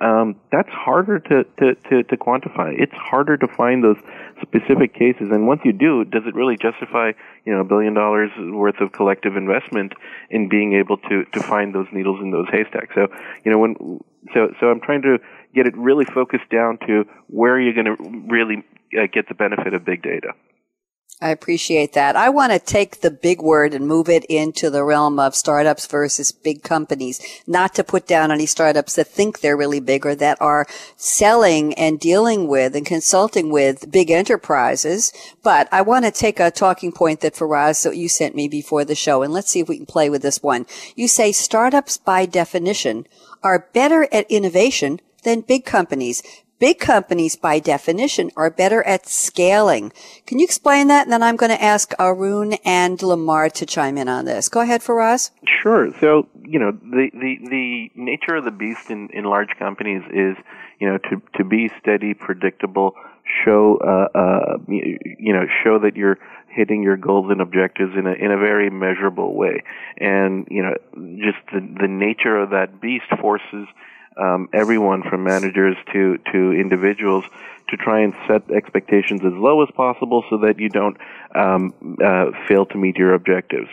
[0.00, 2.72] um, that's harder to, to, to, to, quantify.
[2.78, 3.96] It's harder to find those
[4.40, 5.30] specific cases.
[5.32, 7.12] And once you do, does it really justify,
[7.44, 9.94] you know, a billion dollars worth of collective investment
[10.30, 12.94] in being able to, to find those needles in those haystacks?
[12.94, 13.08] So,
[13.44, 14.00] you know, when,
[14.32, 15.18] so, so I'm trying to
[15.52, 18.64] get it really focused down to where you're you going to really
[18.96, 20.32] uh, get the benefit of big data.
[21.20, 22.14] I appreciate that.
[22.14, 25.84] I want to take the big word and move it into the realm of startups
[25.86, 27.20] versus big companies.
[27.44, 31.74] Not to put down any startups that think they're really big or that are selling
[31.74, 35.12] and dealing with and consulting with big enterprises.
[35.42, 38.94] But I want to take a talking point that Faraz you sent me before the
[38.94, 40.66] show and let's see if we can play with this one.
[40.94, 43.08] You say startups by definition
[43.42, 46.22] are better at innovation than big companies.
[46.58, 49.92] Big companies, by definition, are better at scaling.
[50.26, 51.04] Can you explain that?
[51.04, 54.48] And then I'm going to ask Arun and Lamar to chime in on this.
[54.48, 55.30] Go ahead, Faraz.
[55.62, 55.90] Sure.
[56.00, 60.36] So, you know, the, the, the nature of the beast in, in large companies is,
[60.80, 62.94] you know, to, to be steady, predictable,
[63.44, 66.18] show, uh, uh, you know, show that you're
[66.48, 69.62] hitting your goals and objectives in a, in a very measurable way.
[69.98, 70.74] And, you know,
[71.18, 73.66] just the, the nature of that beast forces
[74.18, 77.24] um, everyone from managers to to individuals
[77.68, 80.96] to try and set expectations as low as possible so that you don't
[81.34, 83.68] um, uh, fail to meet your objectives.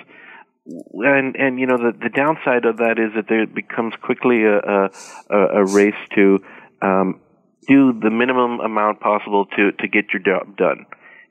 [0.66, 4.90] And and you know the the downside of that is that there becomes quickly a
[5.30, 6.40] a, a race to
[6.82, 7.22] um,
[7.68, 10.86] do the minimum amount possible to to get your job done.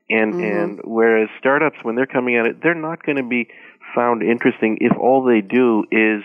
[0.09, 0.43] And mm-hmm.
[0.45, 3.49] and whereas startups when they're coming at it, they're not going to be
[3.95, 6.23] found interesting if all they do is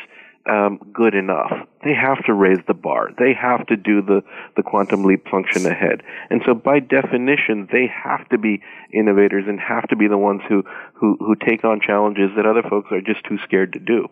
[0.49, 1.51] um, good enough.
[1.83, 3.09] They have to raise the bar.
[3.17, 4.21] They have to do the,
[4.57, 6.01] the quantum leap function ahead.
[6.29, 8.61] And so by definition, they have to be
[8.93, 10.63] innovators and have to be the ones who,
[10.93, 14.07] who, who take on challenges that other folks are just too scared to do.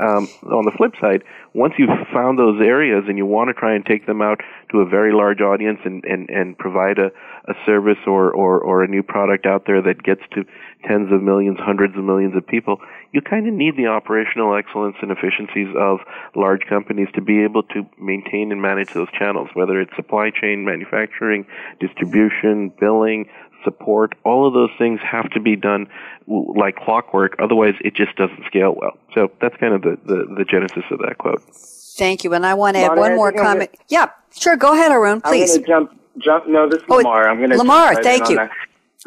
[0.00, 3.74] Um, on the flip side, once you've found those areas and you want to try
[3.74, 7.10] and take them out to a very large audience and, and, and provide a,
[7.50, 10.44] a service or, or, or a new product out there that gets to
[10.86, 12.78] tens of millions, hundreds of millions of people,
[13.12, 15.98] you kind of need the operational excellence and efficiencies of
[16.36, 20.64] large companies to be able to maintain and manage those channels, whether it's supply chain,
[20.64, 21.46] manufacturing,
[21.80, 23.26] distribution, billing,
[23.64, 25.86] support, all of those things have to be done
[26.26, 27.36] like clockwork.
[27.38, 28.98] Otherwise, it just doesn't scale well.
[29.14, 31.42] So that's kind of the, the, the genesis of that quote.
[31.96, 32.32] Thank you.
[32.34, 33.72] And I want to add one more comment.
[33.72, 34.56] Gonna, yeah, sure.
[34.56, 35.56] Go ahead, Arun, please.
[35.56, 36.48] I'm going to jump, jump.
[36.48, 37.28] No, this is oh, Lamar.
[37.28, 38.38] I'm going to Lamar, thank you.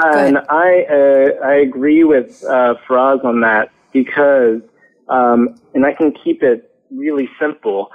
[0.03, 4.61] And I, uh, I agree with uh, Faraz on that because,
[5.09, 7.91] um, and I can keep it really simple.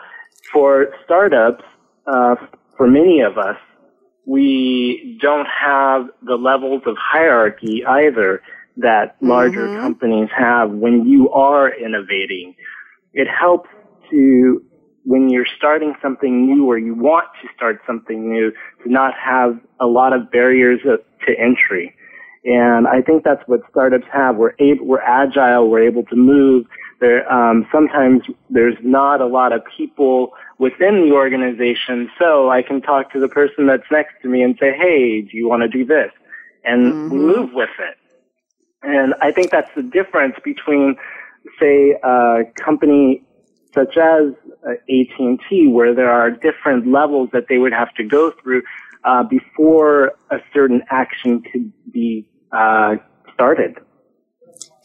[0.53, 1.65] For startups,
[2.07, 2.37] uh,
[2.77, 3.57] for many of us,
[4.27, 8.43] we don't have the levels of hierarchy either
[8.77, 9.81] that larger mm-hmm.
[9.81, 12.55] companies have when you are innovating.
[13.15, 13.71] It helps
[14.11, 14.63] to,
[15.05, 18.51] when you're starting something new or you want to start something new,
[18.83, 21.95] to not have a lot of barriers to entry.
[22.45, 24.37] And I think that's what startups have.
[24.37, 26.67] We're able, we're agile, we're able to move.
[27.01, 32.11] There, um, sometimes there's not a lot of people within the organization.
[32.19, 35.37] So I can talk to the person that's next to me and say, hey, do
[35.37, 36.11] you want to do this?
[36.65, 37.17] And mm-hmm.
[37.17, 37.97] move with it.
[38.83, 40.97] And I think that's the difference between,
[41.61, 43.23] say, a company
[43.75, 44.33] such as
[44.67, 48.63] uh, AT&T, where there are different levels that they would have to go through
[49.05, 52.97] uh, before a certain action could be uh,
[53.35, 53.77] started.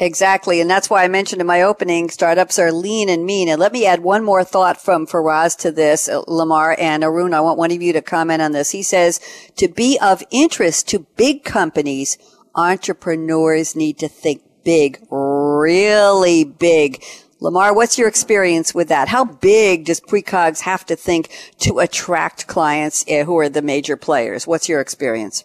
[0.02, 0.60] Exactly.
[0.60, 3.48] And that's why I mentioned in my opening, startups are lean and mean.
[3.48, 7.36] And let me add one more thought from Faraz to this, uh, Lamar and Arun.
[7.36, 8.72] I want one of you to comment on this.
[8.72, 9.20] He says,
[9.58, 12.18] to be of interest to big companies,
[12.56, 17.04] entrepreneurs need to think big, really big.
[17.40, 19.08] Lamar, what's your experience with that?
[19.08, 23.98] How big does Precogs have to think to attract clients eh, who are the major
[23.98, 24.48] players?
[24.48, 25.44] What's your experience?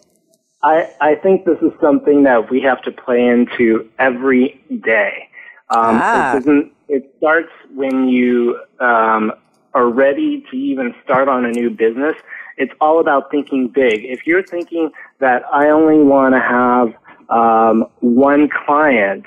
[0.67, 5.29] I, I think this is something that we have to play into every day.
[5.69, 6.35] Um, ah.
[6.35, 9.31] it, it starts when you um,
[9.73, 12.17] are ready to even start on a new business.
[12.57, 14.03] It's all about thinking big.
[14.03, 16.93] If you're thinking that I only want to have
[17.29, 19.25] um, one client,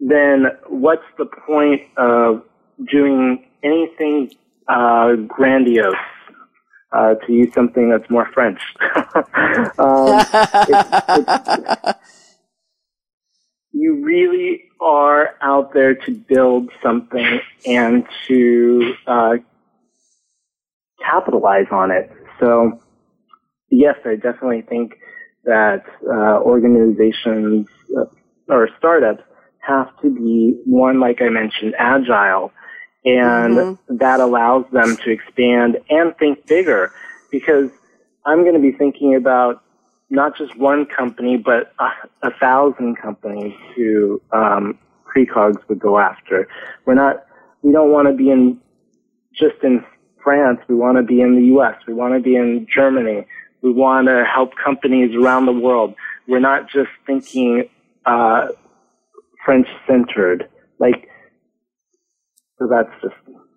[0.00, 2.42] then what's the point of
[2.90, 4.30] doing anything
[4.68, 5.94] uh, grandiose?
[6.94, 8.60] Uh, to use something that's more French.
[9.78, 10.24] um,
[13.72, 19.34] you really are out there to build something and to uh,
[21.02, 22.10] capitalize on it.
[22.38, 22.80] So,
[23.70, 24.94] yes, I definitely think
[25.44, 28.04] that uh, organizations uh,
[28.48, 29.24] or startups
[29.58, 32.52] have to be one, like I mentioned, agile
[33.04, 33.96] and mm-hmm.
[33.96, 36.92] that allows them to expand and think bigger
[37.30, 37.70] because
[38.24, 39.62] I'm going to be thinking about
[40.10, 44.78] not just one company, but a, a thousand companies who um,
[45.14, 46.48] precogs would go after.
[46.86, 47.26] We're not,
[47.62, 48.60] we don't want to be in
[49.32, 49.84] just in
[50.22, 50.60] France.
[50.68, 51.74] We want to be in the U.S.
[51.86, 53.26] We want to be in Germany.
[53.62, 55.94] We want to help companies around the world.
[56.26, 57.68] we're not just thinking
[58.06, 58.48] uh,
[59.44, 60.48] French centered.
[60.78, 61.08] Like,
[62.58, 63.14] so that's just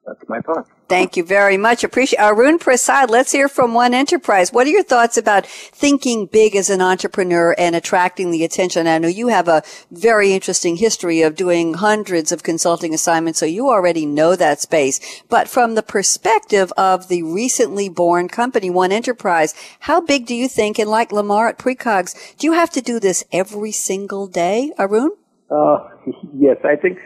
[0.07, 0.65] that's my thought.
[0.87, 1.83] Thank you very much.
[1.83, 3.09] Appreciate Arun Prasad.
[3.09, 4.53] Let's hear from One Enterprise.
[4.53, 8.87] What are your thoughts about thinking big as an entrepreneur and attracting the attention?
[8.87, 13.45] I know you have a very interesting history of doing hundreds of consulting assignments, so
[13.45, 15.01] you already know that space.
[15.27, 20.47] But from the perspective of the recently born company, One Enterprise, how big do you
[20.47, 20.79] think?
[20.79, 25.11] And like Lamar at Precogs, do you have to do this every single day, Arun?
[25.51, 25.79] Uh,
[26.33, 26.97] yes, I think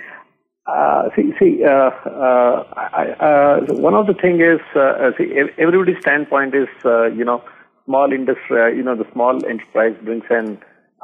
[0.71, 5.33] uh, see, see, uh, uh, I, uh, one of the thing is, uh, uh, see,
[5.57, 7.43] everybody's standpoint is, you know,
[7.85, 10.59] small industry, you know, the small enterprise brings in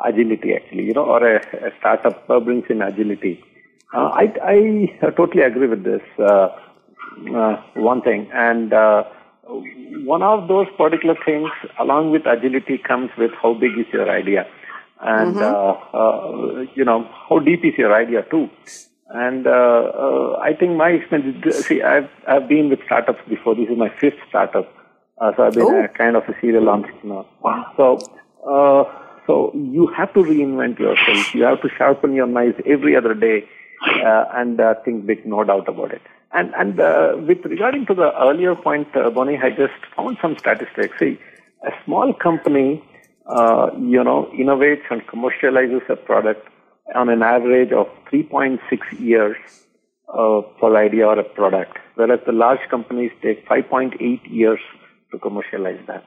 [0.05, 1.37] agility actually, you know, or a,
[1.67, 3.43] a startup brings in agility.
[3.93, 6.01] I, I totally agree with this,
[7.75, 8.29] one thing.
[8.33, 8.73] And,
[10.03, 11.49] one of those particular things
[11.79, 14.45] along with agility comes with how big is your idea
[14.99, 16.69] and mm-hmm.
[16.75, 18.49] you know how deep is your idea too
[19.09, 23.55] and uh, uh, I think my experience, see, I've, I've been with startups before.
[23.55, 24.71] This is my fifth startup.
[25.19, 27.25] Uh, so I've been a kind of a serial entrepreneur.
[27.77, 27.97] So,
[28.45, 28.83] uh,
[29.25, 31.33] so you have to reinvent yourself.
[31.33, 33.47] You have to sharpen your knives every other day
[34.03, 36.01] uh, and uh, think big, no doubt about it.
[36.33, 36.77] And, and
[37.25, 40.99] with regarding to the earlier point, Bonnie, I just found some statistics.
[40.99, 41.17] See,
[41.65, 42.83] a small company,
[43.29, 46.45] you know, innovates and commercializes a product
[46.95, 48.59] on an average of 3.6
[48.99, 49.37] years
[50.09, 54.59] uh, for idea or a product, whereas the large companies take 5.8 years
[55.11, 56.05] to commercialize that.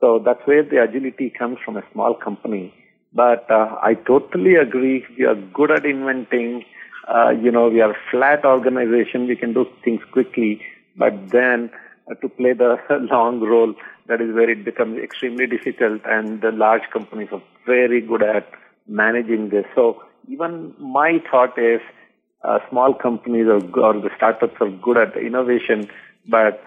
[0.00, 2.74] So that's where the agility comes from a small company.
[3.12, 5.04] But uh, I totally agree.
[5.18, 6.64] We are good at inventing.
[7.08, 9.26] Uh, you know, we are a flat organization.
[9.26, 10.60] We can do things quickly.
[10.96, 11.70] But then
[12.10, 12.76] uh, to play the
[13.10, 13.74] long role,
[14.08, 16.02] that is where it becomes extremely difficult.
[16.04, 18.50] And the large companies are very good at
[18.86, 19.64] managing this.
[19.74, 21.80] So even my thought is
[22.42, 25.88] uh, small companies are, or the startups are good at innovation,
[26.28, 26.62] but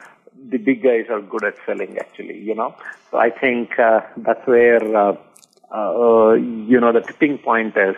[0.50, 2.76] the big guys are good at selling actually, you know.
[3.12, 5.16] So I think uh, that's where, uh,
[5.74, 7.96] uh, you know, the tipping point is,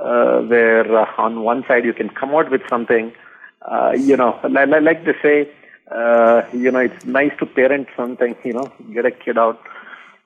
[0.00, 3.12] uh, where uh, on one side you can come out with something,
[3.62, 5.50] uh, you know, like, like to say,
[5.90, 9.60] uh, you know, it's nice to parent something, you know, get a kid out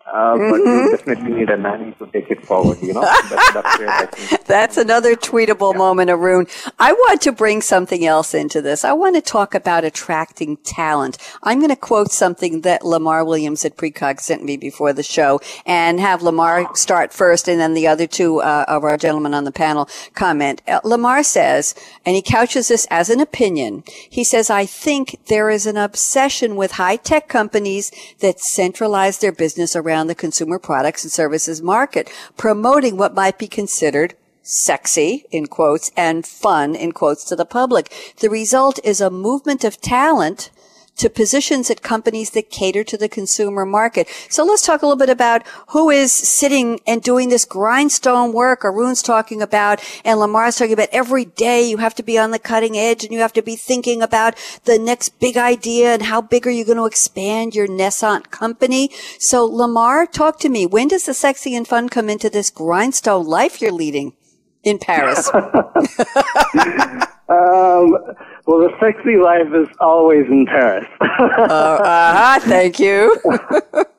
[0.06, 0.50] uh, mm-hmm.
[0.50, 0.90] but you mm-hmm.
[0.90, 3.02] definitely need a nanny to take it forward, you know.
[3.02, 5.78] that's, that's, that's, another tweetable yeah.
[5.78, 6.46] moment, Arun.
[6.78, 8.84] I want to bring something else into this.
[8.84, 11.18] I want to talk about attracting talent.
[11.42, 15.40] I'm going to quote something that Lamar Williams at Precog sent me before the show
[15.66, 19.44] and have Lamar start first and then the other two uh, of our gentlemen on
[19.44, 20.62] the panel comment.
[20.66, 21.74] Uh, Lamar says,
[22.04, 23.84] and he couches this as an opinion.
[24.10, 29.32] He says, I think there is an obsession with high tech companies that centralize their
[29.32, 35.24] business around around the consumer products and services market, promoting what might be considered sexy
[35.30, 37.92] in quotes and fun in quotes to the public.
[38.20, 40.50] The result is a movement of talent
[41.02, 44.08] to positions at companies that cater to the consumer market.
[44.30, 48.64] So let's talk a little bit about who is sitting and doing this grindstone work
[48.64, 52.38] Arun's talking about and Lamar's talking about every day you have to be on the
[52.38, 56.20] cutting edge and you have to be thinking about the next big idea and how
[56.20, 58.88] big are you going to expand your naissant company.
[59.18, 60.66] So Lamar, talk to me.
[60.66, 64.12] When does the sexy and fun come into this grindstone life you're leading
[64.62, 65.28] in Paris?
[67.32, 68.14] um,
[68.46, 70.86] well, the sexy life is always in Paris.
[71.00, 73.16] uh, uh-huh, thank you.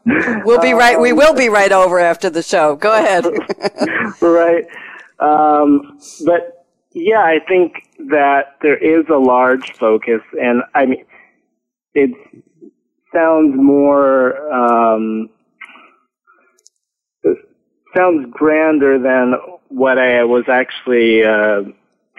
[0.45, 0.99] we'll be right.
[0.99, 2.75] We will be right over after the show.
[2.75, 3.25] Go ahead.
[4.21, 4.65] right.
[5.19, 11.05] Um, but yeah, I think that there is a large focus, and I mean,
[11.93, 12.11] it
[13.13, 15.29] sounds more um,
[17.95, 19.33] sounds grander than
[19.69, 21.63] what I was actually uh,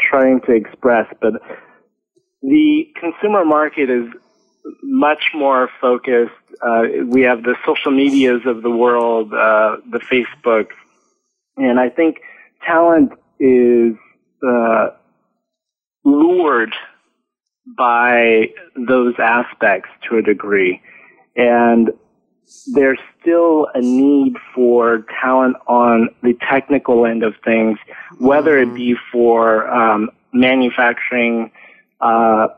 [0.09, 1.35] trying to express, but
[2.43, 4.07] the consumer market is
[4.83, 6.33] much more focused.
[6.63, 10.69] Uh, we have the social medias of the world, uh, the Facebook,
[11.57, 12.19] and I think
[12.67, 13.95] talent is
[14.47, 14.91] uh,
[16.05, 16.75] lured
[17.77, 20.81] by those aspects to a degree,
[21.37, 21.91] and
[22.67, 27.79] there's still a need for talent on the technical end of things,
[28.19, 31.51] whether it be for um, manufacturing
[32.01, 32.49] uh,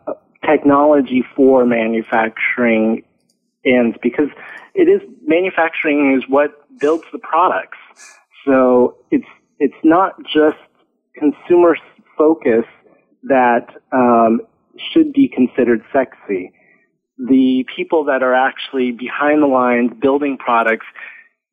[0.45, 3.03] technology for manufacturing
[3.65, 4.29] ends because
[4.75, 7.79] it is manufacturing is what builds the products.
[8.45, 9.27] So it's
[9.59, 10.59] it's not just
[11.15, 11.77] consumer
[12.17, 12.65] focus
[13.25, 14.41] that um,
[14.93, 16.53] should be considered sexy.
[17.19, 20.87] The people that are actually behind the lines building products,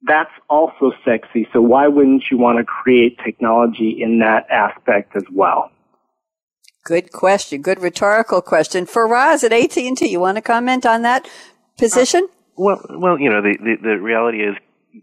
[0.06, 1.48] that's also sexy.
[1.54, 5.72] So why wouldn't you want to create technology in that aspect as well?
[6.84, 7.62] Good question.
[7.62, 8.86] Good rhetorical question.
[8.86, 11.30] Faraz at AT&T, you want to comment on that
[11.78, 12.28] position?
[12.30, 14.56] Uh, well, well, you know, the, the, the reality is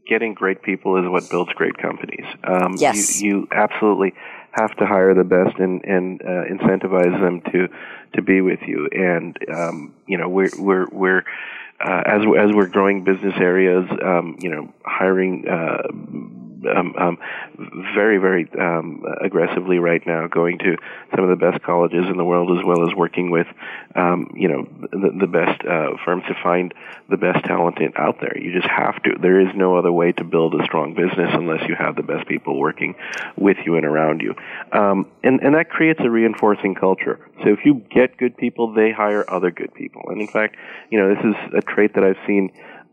[0.07, 2.27] getting great people is what builds great companies.
[2.45, 3.23] Um, yes.
[3.23, 4.13] You, you absolutely
[4.53, 7.69] have to hire the best and, and uh, incentivize them to
[8.15, 8.89] to be with you.
[8.93, 11.25] And um, you know, we're we're we're
[11.81, 15.89] uh, as as we're growing business areas, um, you know, hiring uh,
[16.67, 17.19] um, um,
[17.95, 20.77] very, very um, aggressively right now, going to
[21.15, 23.47] some of the best colleges in the world, as well as working with,
[23.95, 26.75] um, you know, the, the best uh, firms to find
[27.09, 28.37] the best talent out there.
[28.37, 29.17] You just have to.
[29.21, 32.27] There is no other way to build a strong business unless you have the best
[32.29, 32.95] people working
[33.37, 34.35] with you and around you,
[34.73, 37.19] um, and and that creates a reinforcing culture.
[37.43, 40.03] So if you get good people, they hire other good people.
[40.09, 40.57] And in fact,
[40.91, 42.51] you know, this is a trait that I've seen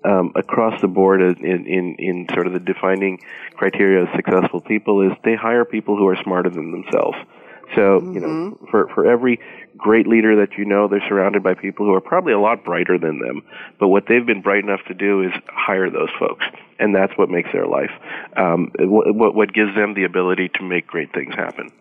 [0.07, 3.19] um, across the board in, in, in sort of the defining
[3.55, 7.17] criteria of successful people is they hire people who are smarter than themselves.
[7.75, 8.13] So, mm-hmm.
[8.13, 8.65] you know, mm-hmm.
[8.67, 9.39] for, for every
[9.77, 12.97] great leader that you know, they're surrounded by people who are probably a lot brighter
[12.97, 13.43] than them.
[13.79, 16.45] But what they've been bright enough to do is hire those folks.
[16.79, 17.91] And that's what makes their life,
[18.37, 21.71] um, what, what gives them the ability to make great things happen.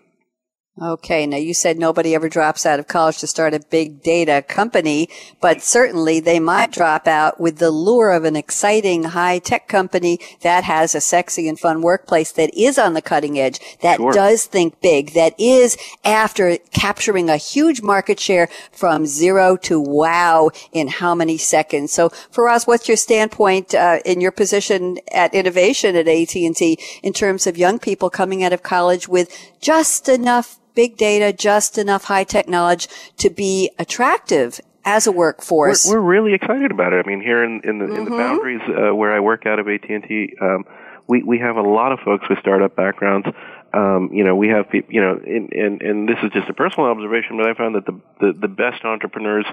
[0.81, 4.45] Okay, now you said nobody ever drops out of college to start a big data
[4.47, 5.09] company,
[5.41, 10.21] but certainly they might drop out with the lure of an exciting high tech company
[10.43, 14.13] that has a sexy and fun workplace that is on the cutting edge, that sure.
[14.13, 20.51] does think big, that is after capturing a huge market share from zero to wow
[20.73, 21.91] in how many seconds.
[21.91, 27.47] So Faraz, what's your standpoint uh, in your position at innovation at AT&T in terms
[27.47, 32.23] of young people coming out of college with just enough big data, just enough high
[32.23, 35.85] tech knowledge to be attractive as a workforce.
[35.85, 37.05] We're, we're really excited about it.
[37.05, 37.97] I mean, here in, in the mm-hmm.
[37.97, 38.19] in the mm-hmm.
[38.19, 40.65] boundaries uh, where I work out of AT and T, um,
[41.09, 43.27] we we have a lot of folks with startup backgrounds.
[43.75, 46.55] Um, you know, we have people, you know, and, and, and this is just a
[46.55, 49.45] personal observation, but I found that the, the, the best entrepreneurs,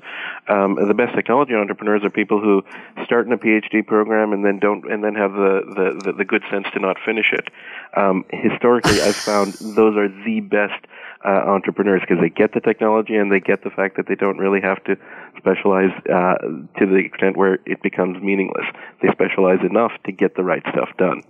[0.47, 2.63] um, the best technology entrepreneurs are people who
[3.03, 6.25] start in a PhD program and then don't, and then have the, the, the, the
[6.25, 7.49] good sense to not finish it.
[7.97, 10.85] Um, historically, I've found those are the best
[11.25, 14.37] uh, entrepreneurs because they get the technology and they get the fact that they don't
[14.37, 14.97] really have to
[15.37, 16.35] specialize uh,
[16.79, 18.65] to the extent where it becomes meaningless.
[19.01, 21.23] They specialize enough to get the right stuff done.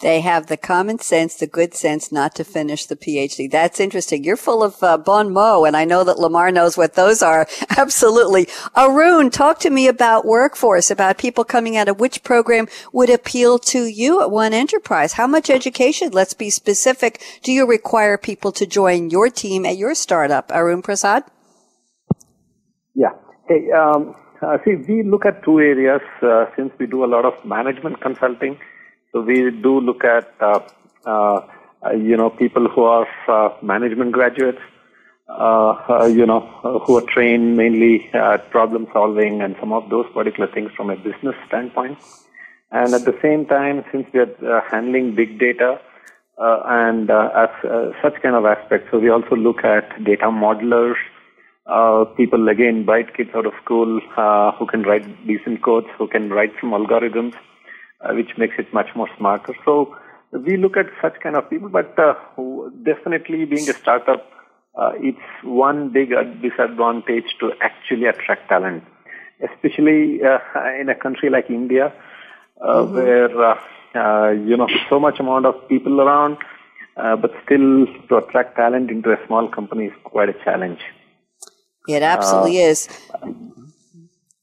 [0.00, 3.48] They have the common sense, the good sense not to finish the PhD.
[3.48, 4.24] That's interesting.
[4.24, 7.46] You're full of uh, bon mot, and I know that Lamar knows what those are.
[7.78, 8.48] Absolutely.
[8.76, 13.58] Arun, talk to me about workforce, about people coming out of which program would appeal
[13.60, 15.12] to you at One Enterprise.
[15.12, 19.76] How much education, let's be specific, do you require people to join your team at
[19.76, 20.50] your startup?
[20.52, 21.22] Arun Prasad?
[22.96, 23.12] Yeah.
[23.48, 27.24] Hey, um, uh, see, we look at two areas uh, since we do a lot
[27.24, 28.58] of management consulting
[29.14, 30.58] so we do look at, uh,
[31.06, 31.40] uh,
[31.92, 34.58] you know, people who are uh, management graduates,
[35.28, 36.40] you know,
[36.84, 40.96] who are trained mainly at problem solving and some of those particular things from a
[40.96, 41.96] business standpoint.
[42.72, 45.78] And at the same time, since we are handling big data,
[46.36, 48.88] uh, and uh, as uh, such kind of aspects.
[48.90, 50.96] So we also look at data modelers,
[52.16, 54.00] people again, bright kids out of school
[54.58, 57.34] who can write decent codes, who can write some algorithms,
[58.04, 59.54] uh, which makes it much more smarter.
[59.64, 59.96] So
[60.32, 62.14] we look at such kind of people, but uh,
[62.82, 64.26] definitely being a startup,
[64.76, 66.10] uh, it's one big
[66.42, 68.84] disadvantage to actually attract talent,
[69.48, 70.20] especially
[70.80, 71.92] in a country like India,
[72.60, 72.94] mm-hmm.
[72.94, 76.36] where you know so much amount of people around.
[76.96, 80.78] Uh, but still to attract talent into a small company is quite a challenge.
[81.88, 82.88] It absolutely uh, is.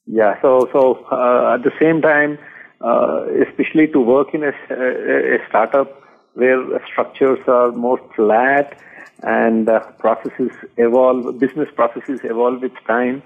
[0.06, 0.42] Yeah.
[0.42, 2.38] So so uh, at the same time,
[2.84, 6.02] uh, especially to work in a, a, startup
[6.34, 8.78] where structures are more flat
[9.24, 13.22] and uh, processes evolve, business processes evolve with time.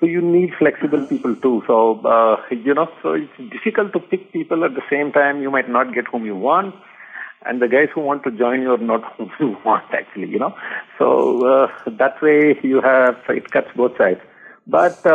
[0.00, 1.62] So you need flexible people too.
[1.66, 5.42] So, uh, you know, so it's difficult to pick people at the same time.
[5.42, 6.74] You might not get whom you want.
[7.46, 10.38] And the guys who want to join you are not whom you want actually, you
[10.38, 10.56] know.
[10.98, 14.20] So, uh, that way you have, it cuts both sides.
[14.66, 15.06] But,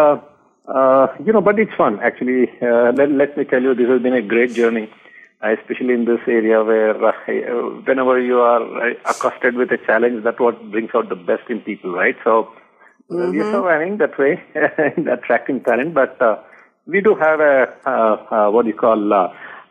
[0.69, 2.49] uh, uh, you know, but it's fun actually.
[2.61, 4.89] Uh, let, let me tell you, this has been a great journey,
[5.43, 7.11] uh, especially in this area where uh,
[7.85, 11.59] whenever you are uh, accosted with a challenge, that's what brings out the best in
[11.61, 12.15] people, right?
[12.23, 12.49] So
[13.09, 13.31] mm-hmm.
[13.31, 14.43] we're surviving that way
[15.11, 16.19] attracting talent, but
[16.85, 19.13] we do have a what do you call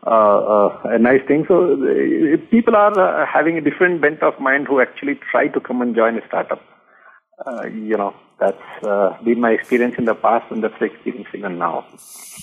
[0.03, 1.45] a nice thing.
[1.47, 1.77] So
[2.51, 6.17] people are having a different bent of mind who actually try to come and join
[6.17, 6.61] a startup.
[7.71, 11.57] you know, that's uh, been my experience in the past, and that's the experience even
[11.57, 11.85] now.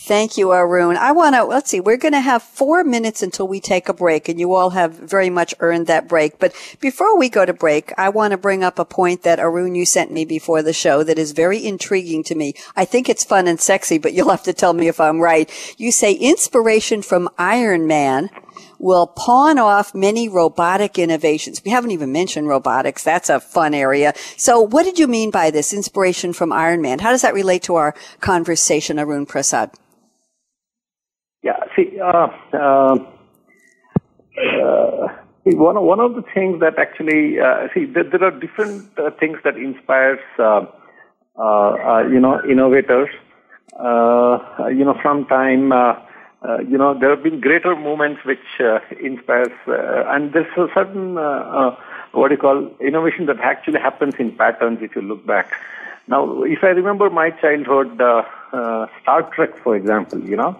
[0.07, 0.97] Thank you, Arun.
[0.97, 3.95] I want to, let's see, we're going to have four minutes until we take a
[3.95, 6.39] break, and you all have very much earned that break.
[6.39, 9.75] But before we go to break, I want to bring up a point that Arun,
[9.75, 12.55] you sent me before the show that is very intriguing to me.
[12.77, 15.51] I think it's fun and sexy, but you'll have to tell me if I'm right.
[15.79, 18.31] You say inspiration from Iron Man
[18.79, 21.63] will pawn off many robotic innovations.
[21.65, 23.03] We haven't even mentioned robotics.
[23.03, 24.13] That's a fun area.
[24.37, 26.99] So what did you mean by this inspiration from Iron Man?
[26.99, 29.71] How does that relate to our conversation, Arun Prasad?
[31.43, 32.97] Yeah, see, uh, uh,
[34.37, 35.09] uh,
[35.45, 39.39] one, one of the things that actually, uh, see, there, there, are different uh, things
[39.45, 40.67] that inspires, uh,
[42.11, 43.09] you know, innovators.
[43.79, 45.73] you know, from time,
[46.47, 50.69] uh, you know, there have been greater moments which uh, inspires, uh, and there's a
[50.73, 51.77] certain, uh, uh,
[52.13, 55.51] what do you call, innovation that actually happens in patterns if you look back.
[56.07, 58.23] Now, if I remember my childhood, uh,
[59.03, 60.57] Star Trek, for example, you know,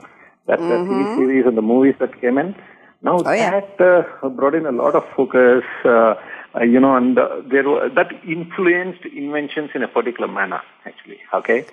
[0.47, 0.89] that mm-hmm.
[0.89, 2.57] the TV series and the movies that came in,
[3.03, 3.61] now oh, yeah.
[3.61, 9.85] that brought in a lot of focus, you know, and there that influenced inventions in
[9.85, 11.65] a particular manner, actually, okay?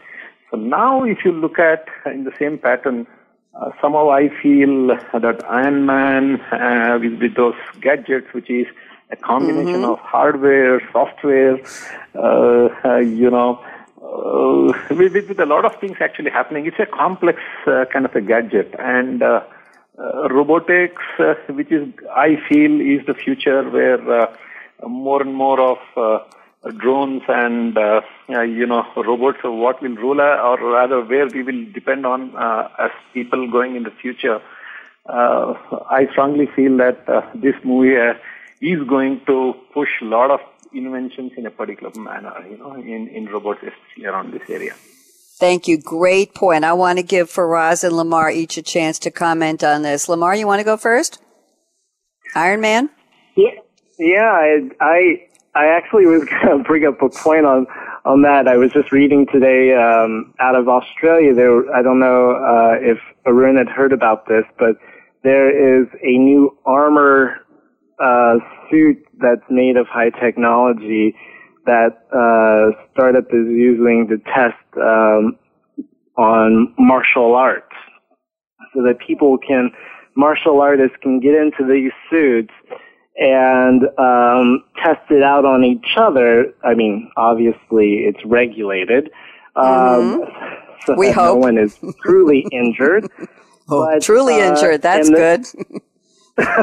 [0.52, 3.08] So now if you look at in the same pattern,
[3.56, 8.66] uh, somehow I feel that Iron Man uh, with, with, those gadgets, which is
[9.12, 9.92] a combination mm-hmm.
[9.92, 11.60] of hardware, software,
[12.16, 13.64] uh, uh you know,
[14.02, 16.66] uh, with, with, a lot of things actually happening.
[16.66, 19.22] It's a complex uh, kind of a gadget, and
[20.32, 21.04] robotics,
[21.48, 24.30] which is I feel is the future where
[24.88, 26.26] more and more of
[26.72, 31.66] drones and uh, you know robots or what will rule or rather where we will
[31.74, 34.42] depend on uh, as people going in the future
[35.08, 35.54] uh,
[35.90, 38.14] i strongly feel that uh, this movie uh,
[38.62, 40.40] is going to push a lot of
[40.74, 44.74] inventions in a particular manner you know in in robots especially around this area
[45.36, 45.78] Thank you.
[45.80, 46.64] Great point.
[46.64, 50.08] I want to give Faraz and Lamar each a chance to comment on this.
[50.08, 51.20] Lamar, you want to go first?
[52.36, 52.90] Iron Man?
[53.36, 53.50] Yeah,
[53.98, 54.32] yeah.
[54.32, 57.68] I, I I actually was going to bring up a point on
[58.06, 58.48] on that.
[58.48, 61.34] I was just reading today um, out of Australia.
[61.34, 64.76] There, I don't know uh, if Arun had heard about this, but
[65.24, 67.38] there is a new armor
[68.00, 68.36] uh,
[68.70, 71.16] suit that's made of high technology
[71.66, 75.38] that uh, startup is using to test um,
[76.18, 77.72] on martial arts,
[78.74, 79.72] so that people can
[80.18, 82.54] martial artists can get into these suits
[83.16, 86.54] and um, test it out on each other.
[86.64, 89.12] I mean, obviously it's regulated,
[89.56, 90.56] um, mm-hmm.
[90.86, 91.36] so we hope.
[91.36, 93.10] no one is truly injured.
[93.70, 94.82] oh, but, truly uh, injured.
[94.82, 95.46] That's good.
[96.36, 96.58] but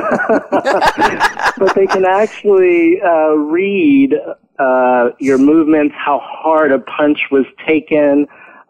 [1.76, 4.16] they can actually uh, read
[4.58, 8.26] uh, your movements, how hard a punch was taken.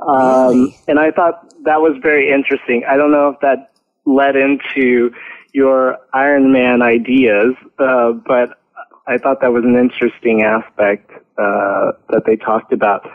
[0.06, 0.76] Um, really?
[0.88, 2.84] And I thought that was very interesting.
[2.88, 3.72] I don't know if that
[4.04, 5.10] led into
[5.52, 8.60] your Iron Man ideas, uh, but
[9.06, 13.08] I thought that was an interesting aspect uh, that they talked about.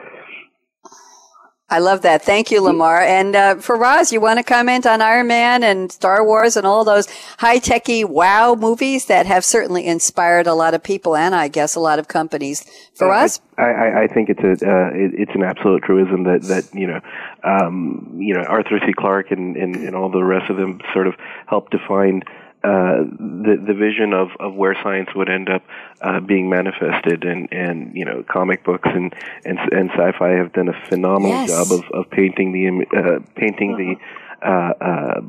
[1.67, 2.21] I love that.
[2.21, 3.01] Thank you, Lamar.
[3.01, 6.83] And uh, Faraz, you want to comment on Iron Man and Star Wars and all
[6.83, 7.07] those
[7.39, 11.73] high techy wow movies that have certainly inspired a lot of people and I guess
[11.73, 12.63] a lot of companies.
[12.95, 16.69] Faraz, I, I, I think it's a uh, it, it's an absolute truism that that
[16.75, 17.01] you know
[17.43, 18.93] um, you know Arthur C.
[18.93, 21.15] Clarke and, and and all the rest of them sort of
[21.47, 22.21] helped define
[22.65, 25.61] uh, the the vision of, of where science would end up
[26.01, 29.13] uh, being manifested, and, and you know comic books and
[29.45, 31.49] and, and sci-fi have done a phenomenal yes.
[31.51, 33.95] job of, of painting the uh, painting the
[34.43, 35.21] uh, uh,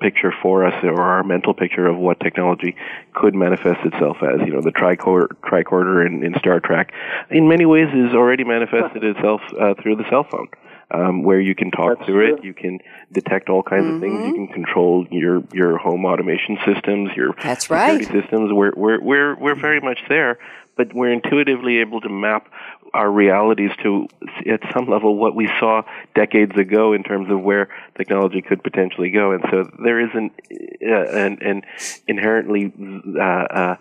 [0.00, 2.76] picture for us, or our mental picture of what technology
[3.14, 4.40] could manifest itself as.
[4.46, 6.92] You know, the tricorder, tricorder in, in Star Trek,
[7.30, 10.48] in many ways, has already manifested itself uh, through the cell phone
[10.92, 12.36] um, where you can talk That's through true.
[12.36, 12.44] it.
[12.44, 12.78] You can
[13.10, 13.94] detect all kinds mm-hmm.
[13.96, 14.14] of things.
[14.14, 14.44] You mm-hmm.
[14.46, 18.02] can control your your home automation systems, your That's right.
[18.04, 18.52] systems.
[18.52, 20.38] We're we're we're we're very much there,
[20.76, 22.48] but we're intuitively able to map
[22.94, 24.06] our realities to
[24.50, 25.82] at some level what we saw
[26.14, 30.30] decades ago in terms of where technology could potentially go and so there is an
[30.86, 31.62] uh, an, an
[32.06, 32.70] inherently
[33.18, 33.76] uh, uh,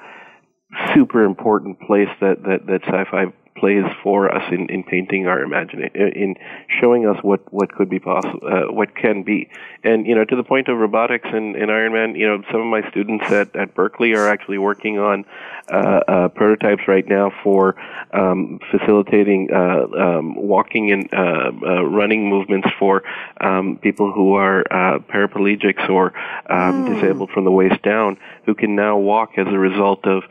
[0.94, 3.26] super important place that, that, that sci-fi
[3.58, 6.36] plays for us in, in painting our imagination, in
[6.80, 9.50] showing us what, what could be possible, uh, what can be.
[9.84, 12.62] And, you know, to the point of robotics and, and Iron Man, you know, some
[12.62, 15.26] of my students at, at Berkeley are actually working on
[15.72, 17.76] uh, uh, prototypes right now for
[18.14, 23.04] um, facilitating uh, um, walking and uh, uh, running movements for
[23.40, 24.64] um, people who are
[25.10, 26.14] paraplegics or
[26.50, 26.94] mm.
[26.94, 30.24] disabled from the waist down, who can now walk as a result of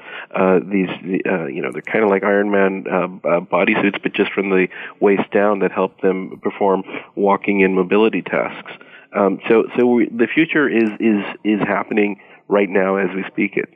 [0.69, 2.85] these, you know, they're kind of like Iron Man
[3.25, 4.69] uh, bodysuits, but just from the
[5.01, 6.83] waist down that help them perform
[7.15, 8.73] walking and mobility tasks.
[9.13, 13.57] Um, so, so we, the future is is is happening right now as we speak
[13.57, 13.69] it.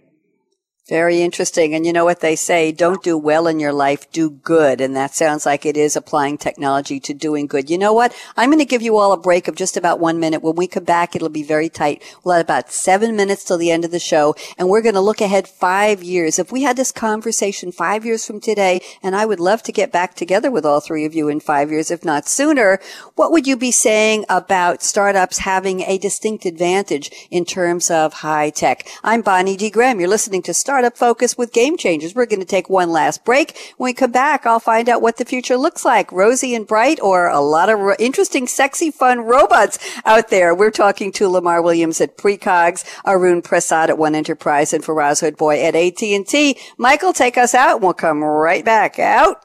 [0.87, 1.75] Very interesting.
[1.75, 4.83] And you know what they say, don't do well in your life, do good.
[4.83, 7.71] And that sounds like it is applying technology to doing good.
[7.71, 8.15] You know what?
[8.37, 10.43] I'm going to give you all a break of just about one minute.
[10.43, 12.03] When we come back, it'll be very tight.
[12.23, 14.35] We'll have about seven minutes till the end of the show.
[14.59, 16.39] And we're going to look ahead five years.
[16.39, 19.91] If we had this conversation five years from today, and I would love to get
[19.91, 22.79] back together with all three of you in five years, if not sooner,
[23.15, 28.51] what would you be saying about startups having a distinct advantage in terms of high
[28.51, 28.87] tech?
[29.03, 29.71] I'm Bonnie D.
[29.71, 29.99] Graham.
[29.99, 32.17] You're listening to Start Startup Focus with Game Changers.
[32.17, 33.75] We're going to take one last break.
[33.77, 36.11] When we come back, I'll find out what the future looks like.
[36.11, 40.53] Rosy and bright or a lot of ro- interesting, sexy, fun robots out there.
[40.53, 45.63] We're talking to Lamar Williams at Precogs, Arun Prasad at One Enterprise, and Faraz Hoodbhoy
[45.63, 46.59] at AT&T.
[46.77, 49.45] Michael, take us out and we'll come right back out.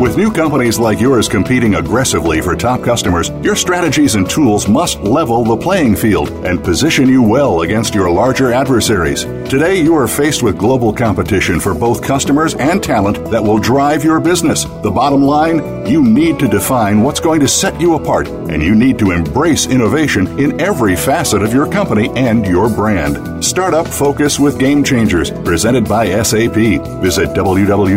[0.00, 5.00] With new companies like yours competing aggressively for top customers, your strategies and tools must
[5.00, 9.24] level the playing field and position you well against your larger adversaries.
[9.24, 14.04] Today, you are faced with global competition for both customers and talent that will drive
[14.04, 14.62] your business.
[14.84, 18.76] The bottom line you need to define what's going to set you apart, and you
[18.76, 23.42] need to embrace innovation in every facet of your company and your brand.
[23.44, 26.54] Startup Focus with Game Changers, presented by SAP.
[27.02, 27.88] Visit www.sap.com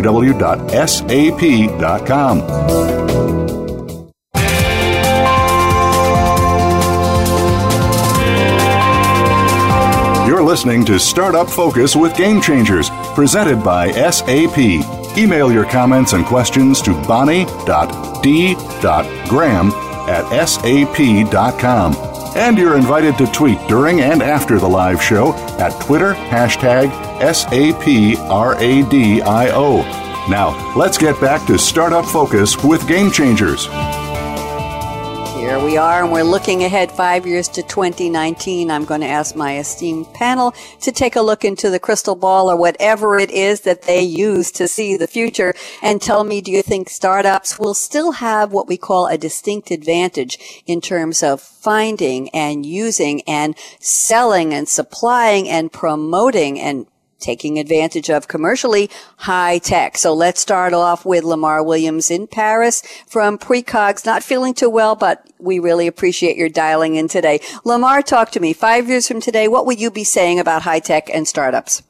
[10.41, 14.57] you're listening to Startup Focus with Game Changers, presented by SAP.
[15.15, 17.51] Email your comments and questions to bonnie.d.graham
[20.09, 21.95] at sap.com.
[22.35, 26.89] And you're invited to tweet during and after the live show at Twitter hashtag
[27.19, 28.11] SAPRADIO.
[30.29, 33.67] Now, let's get back to Startup Focus with Game Changers.
[35.35, 38.69] Here we are, and we're looking ahead five years to 2019.
[38.69, 42.51] I'm going to ask my esteemed panel to take a look into the crystal ball
[42.51, 46.51] or whatever it is that they use to see the future and tell me, do
[46.51, 51.41] you think startups will still have what we call a distinct advantage in terms of
[51.41, 56.85] finding and using and selling and supplying and promoting and
[57.21, 59.97] taking advantage of commercially high tech.
[59.97, 64.05] So let's start off with Lamar Williams in Paris from Precogs.
[64.05, 67.39] Not feeling too well, but we really appreciate your dialing in today.
[67.63, 68.53] Lamar, talk to me.
[68.53, 71.83] Five years from today, what will you be saying about high tech and startups?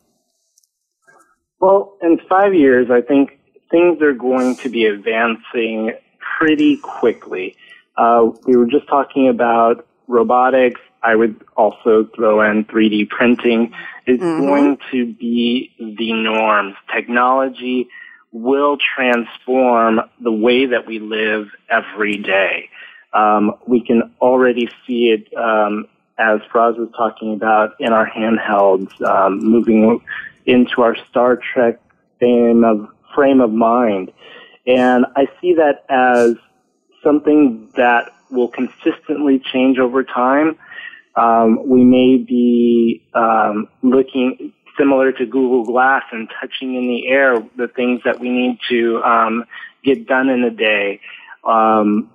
[1.60, 5.94] Well, in five years, I think things are going to be advancing
[6.40, 7.56] pretty quickly.
[7.96, 10.82] Uh, we were just talking about robotics.
[11.04, 13.74] I would also throw in 3D printing
[14.06, 14.46] is mm-hmm.
[14.46, 16.76] going to be the norm.
[16.94, 17.88] Technology
[18.32, 22.70] will transform the way that we live every day.
[23.14, 25.88] Um, we can already see it, um,
[26.18, 30.02] as Faraz was talking about, in our handhelds, um, moving
[30.46, 31.80] into our Star Trek
[32.20, 34.14] frame of, frame of mind.
[34.66, 36.36] And I see that as
[37.04, 40.58] something that will consistently change over time
[41.16, 47.36] um, we may be um, looking similar to Google Glass and touching in the air
[47.58, 49.46] the things that we need to um,
[49.84, 51.02] get done in a day.
[51.44, 52.10] Um,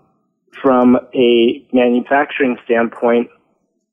[0.63, 3.29] from a manufacturing standpoint,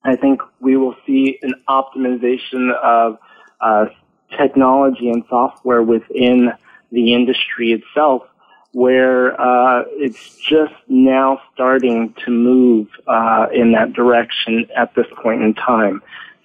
[0.05, 3.17] I think we will see an optimization of
[3.59, 3.85] uh,
[4.37, 6.51] technology and software within
[6.91, 8.23] the industry itself
[8.73, 15.43] where uh, it's just now starting to move uh, in that direction at this point
[15.43, 16.01] in time.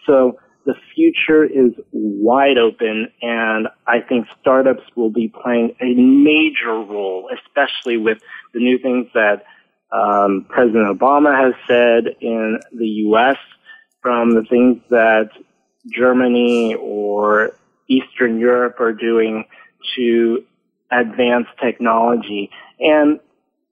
[0.06, 6.74] So the future is wide open, and I think startups will be playing a major
[6.74, 8.18] role, especially with
[8.52, 9.44] the new things that
[9.90, 13.38] um, President Obama has said in the U.S.
[14.02, 15.30] from the things that
[15.90, 17.52] Germany or
[17.88, 19.44] Eastern Europe are doing
[19.96, 20.44] to
[20.90, 22.50] advanced technology.
[22.80, 23.20] And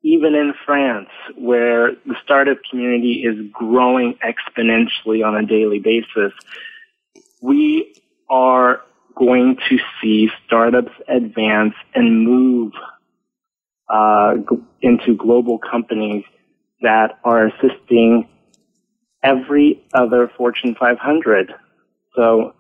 [0.03, 6.33] even in France, where the startup community is growing exponentially on a daily basis,
[7.43, 7.95] we
[8.29, 8.83] are
[9.17, 12.73] going to see startups advance and move
[13.89, 14.35] uh,
[14.83, 16.25] into global companies
[16.83, 18.29] that are assisting
[19.23, 21.53] every other Fortune 500.
[22.15, 22.55] So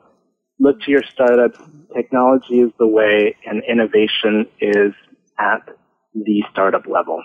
[0.59, 1.53] look to your startup.
[1.95, 4.93] Technology is the way, and innovation is
[5.39, 5.69] at
[6.15, 7.23] the startup level.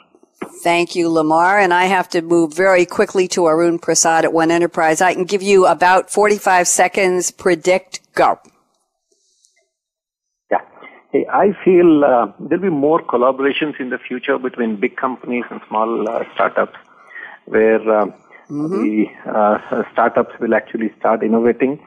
[0.64, 1.60] Thank you, Lamar.
[1.60, 5.02] And I have to move very quickly to Arun Prasad at One Enterprise.
[5.02, 7.32] I can give you about 45 seconds.
[7.32, 8.40] Predict, go.
[10.50, 10.62] Yeah.
[11.12, 15.62] Hey, I feel uh, there'll be more collaborations in the future between big companies and
[15.68, 16.78] small uh, startups
[17.46, 18.06] where uh,
[18.50, 18.82] mm-hmm.
[18.82, 21.80] the uh, startups will actually start innovating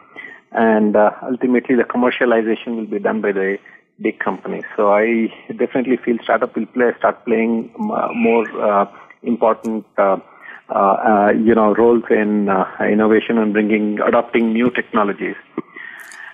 [0.55, 3.59] and uh, ultimately the commercialization will be done by the
[4.01, 4.65] big companies.
[4.77, 8.87] So I definitely feel startup will play start playing more uh,
[9.23, 10.19] important uh,
[10.71, 15.37] uh, uh, you know roles in uh, innovation and bringing adopting new technologies.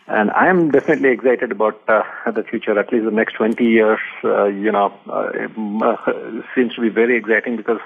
[0.07, 2.79] And I am definitely excited about uh, the future.
[2.79, 4.93] At least the next 20 years, you know,
[6.55, 7.79] seems to be very exciting because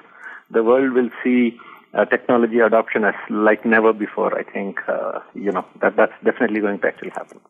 [0.51, 1.59] the world will see
[1.97, 4.39] uh, technology adoption as like never before.
[4.39, 7.41] I think uh, you know that that's definitely going to actually happen.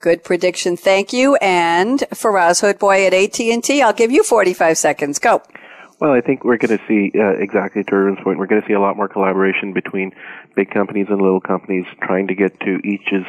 [0.00, 0.76] Good prediction.
[0.76, 1.36] Thank you.
[1.36, 5.18] And Faraz Hoodbhoy at AT&T, I'll give you 45 seconds.
[5.18, 5.40] Go.
[5.98, 8.38] Well, I think we're going to see uh, exactly to Arun's point.
[8.38, 10.12] We're going to see a lot more collaboration between
[10.54, 13.24] big companies and little companies trying to get to each's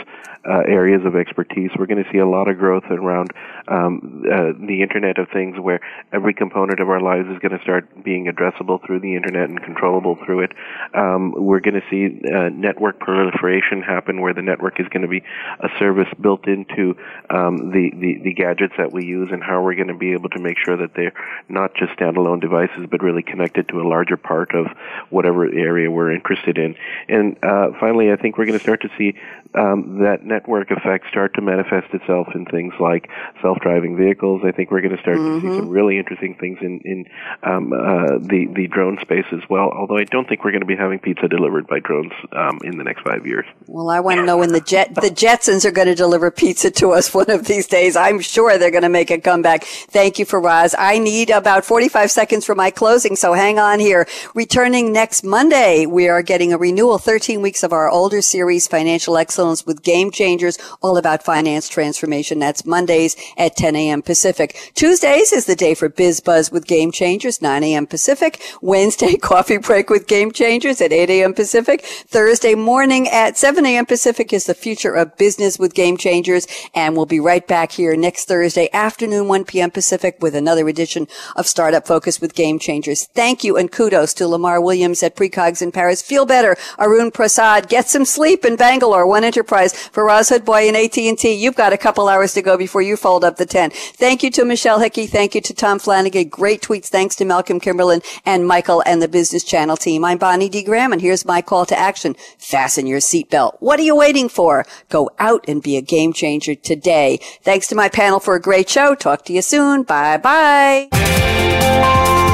[0.47, 1.72] uh, areas of expertise.
[1.78, 3.32] We're going to see a lot of growth around
[3.68, 5.80] um, uh, the Internet of Things, where
[6.13, 9.61] every component of our lives is going to start being addressable through the Internet and
[9.61, 10.51] controllable through it.
[10.93, 15.09] Um, we're going to see uh, network proliferation happen, where the network is going to
[15.09, 15.22] be
[15.59, 16.95] a service built into
[17.30, 20.30] um, the, the the gadgets that we use, and how we're going to be able
[20.30, 21.13] to make sure that they're
[21.49, 22.57] not just standalone devices,
[22.89, 24.68] but really connected to a larger part of
[25.10, 26.76] whatever area we're interested in.
[27.08, 29.14] And uh, finally, I think we're going to start to see
[29.55, 33.10] um, that network effect start to manifest itself in things like
[33.41, 34.41] self-driving vehicles.
[34.45, 35.36] I think we're going to start mm-hmm.
[35.36, 35.60] to see mm-hmm.
[35.60, 37.05] some really interesting things in in
[37.43, 39.70] um, uh, the the drone space as well.
[39.72, 42.78] Although I don't think we're going to be having pizza delivered by drones um, in
[42.78, 43.45] the next five years.
[43.68, 46.72] Well, I want to know when the jet the Jetsons are going to deliver pizza
[46.72, 47.95] to us one of these days.
[47.95, 49.64] I'm sure they're going to make a comeback.
[49.64, 50.76] Thank you, for Faraz.
[50.78, 54.08] I need about 45 seconds for my closing, so hang on here.
[54.34, 59.18] Returning next Monday, we are getting a renewal 13 weeks of our older series, Financial
[59.18, 62.39] Excellence with Game Changers, all about finance transformation.
[62.39, 64.02] That's Mondays at 10 a.m.
[64.02, 64.72] Pacific.
[64.74, 67.86] Tuesdays is the day for Biz Buzz with Game Changers, 9 a.m.
[67.86, 68.41] Pacific.
[68.62, 71.34] Wednesday, Coffee Break with Game Changers at 8 a.m.
[71.34, 71.82] Pacific.
[71.82, 73.86] Thursday morning at 7 a.m.
[73.86, 76.48] Pacific is the future of business with Game Changers.
[76.74, 79.70] And we'll be right back here next Thursday afternoon, 1 p.m.
[79.70, 83.07] Pacific with another edition of Startup Focus with Game Changers.
[83.07, 86.03] Thank you and kudos to Lamar Williams at Precogs in Paris.
[86.03, 86.55] Feel better.
[86.77, 89.07] Arun Prasad, get some sleep in Bangalore.
[89.07, 91.33] One Enterprise Faraz Hoodbhoy and AT&T.
[91.33, 93.73] You've got a couple hours to go before you fold up the tent.
[93.73, 95.07] Thank you to Michelle Hickey.
[95.07, 96.29] Thank you to Tom Flanagan.
[96.29, 96.88] Great tweets.
[96.88, 100.05] Thanks to Malcolm Kimberlin and Michael and the Business Channel team.
[100.05, 100.61] I'm Bonnie D.
[100.61, 102.15] Graham and here's my call to action.
[102.38, 103.57] Fasten your seatbelt.
[103.59, 104.63] What are you waiting for?
[104.89, 107.19] Go out and be a game changer today.
[107.41, 108.93] Thanks to my panel for a great show.
[108.93, 109.83] Talk to you soon.
[109.83, 112.26] Bye bye.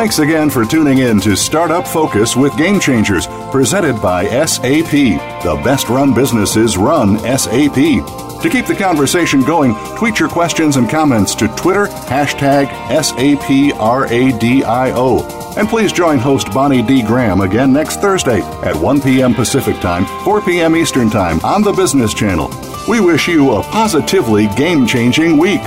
[0.00, 4.92] Thanks again for tuning in to Startup Focus with Game Changers, presented by SAP.
[4.92, 7.74] The best run businesses run SAP.
[7.74, 13.58] To keep the conversation going, tweet your questions and comments to Twitter, hashtag SAPRADIO.
[15.58, 17.02] And please join host Bonnie D.
[17.02, 19.34] Graham again next Thursday at 1 p.m.
[19.34, 20.76] Pacific Time, 4 p.m.
[20.76, 22.50] Eastern Time on the Business Channel.
[22.88, 25.60] We wish you a positively game changing week.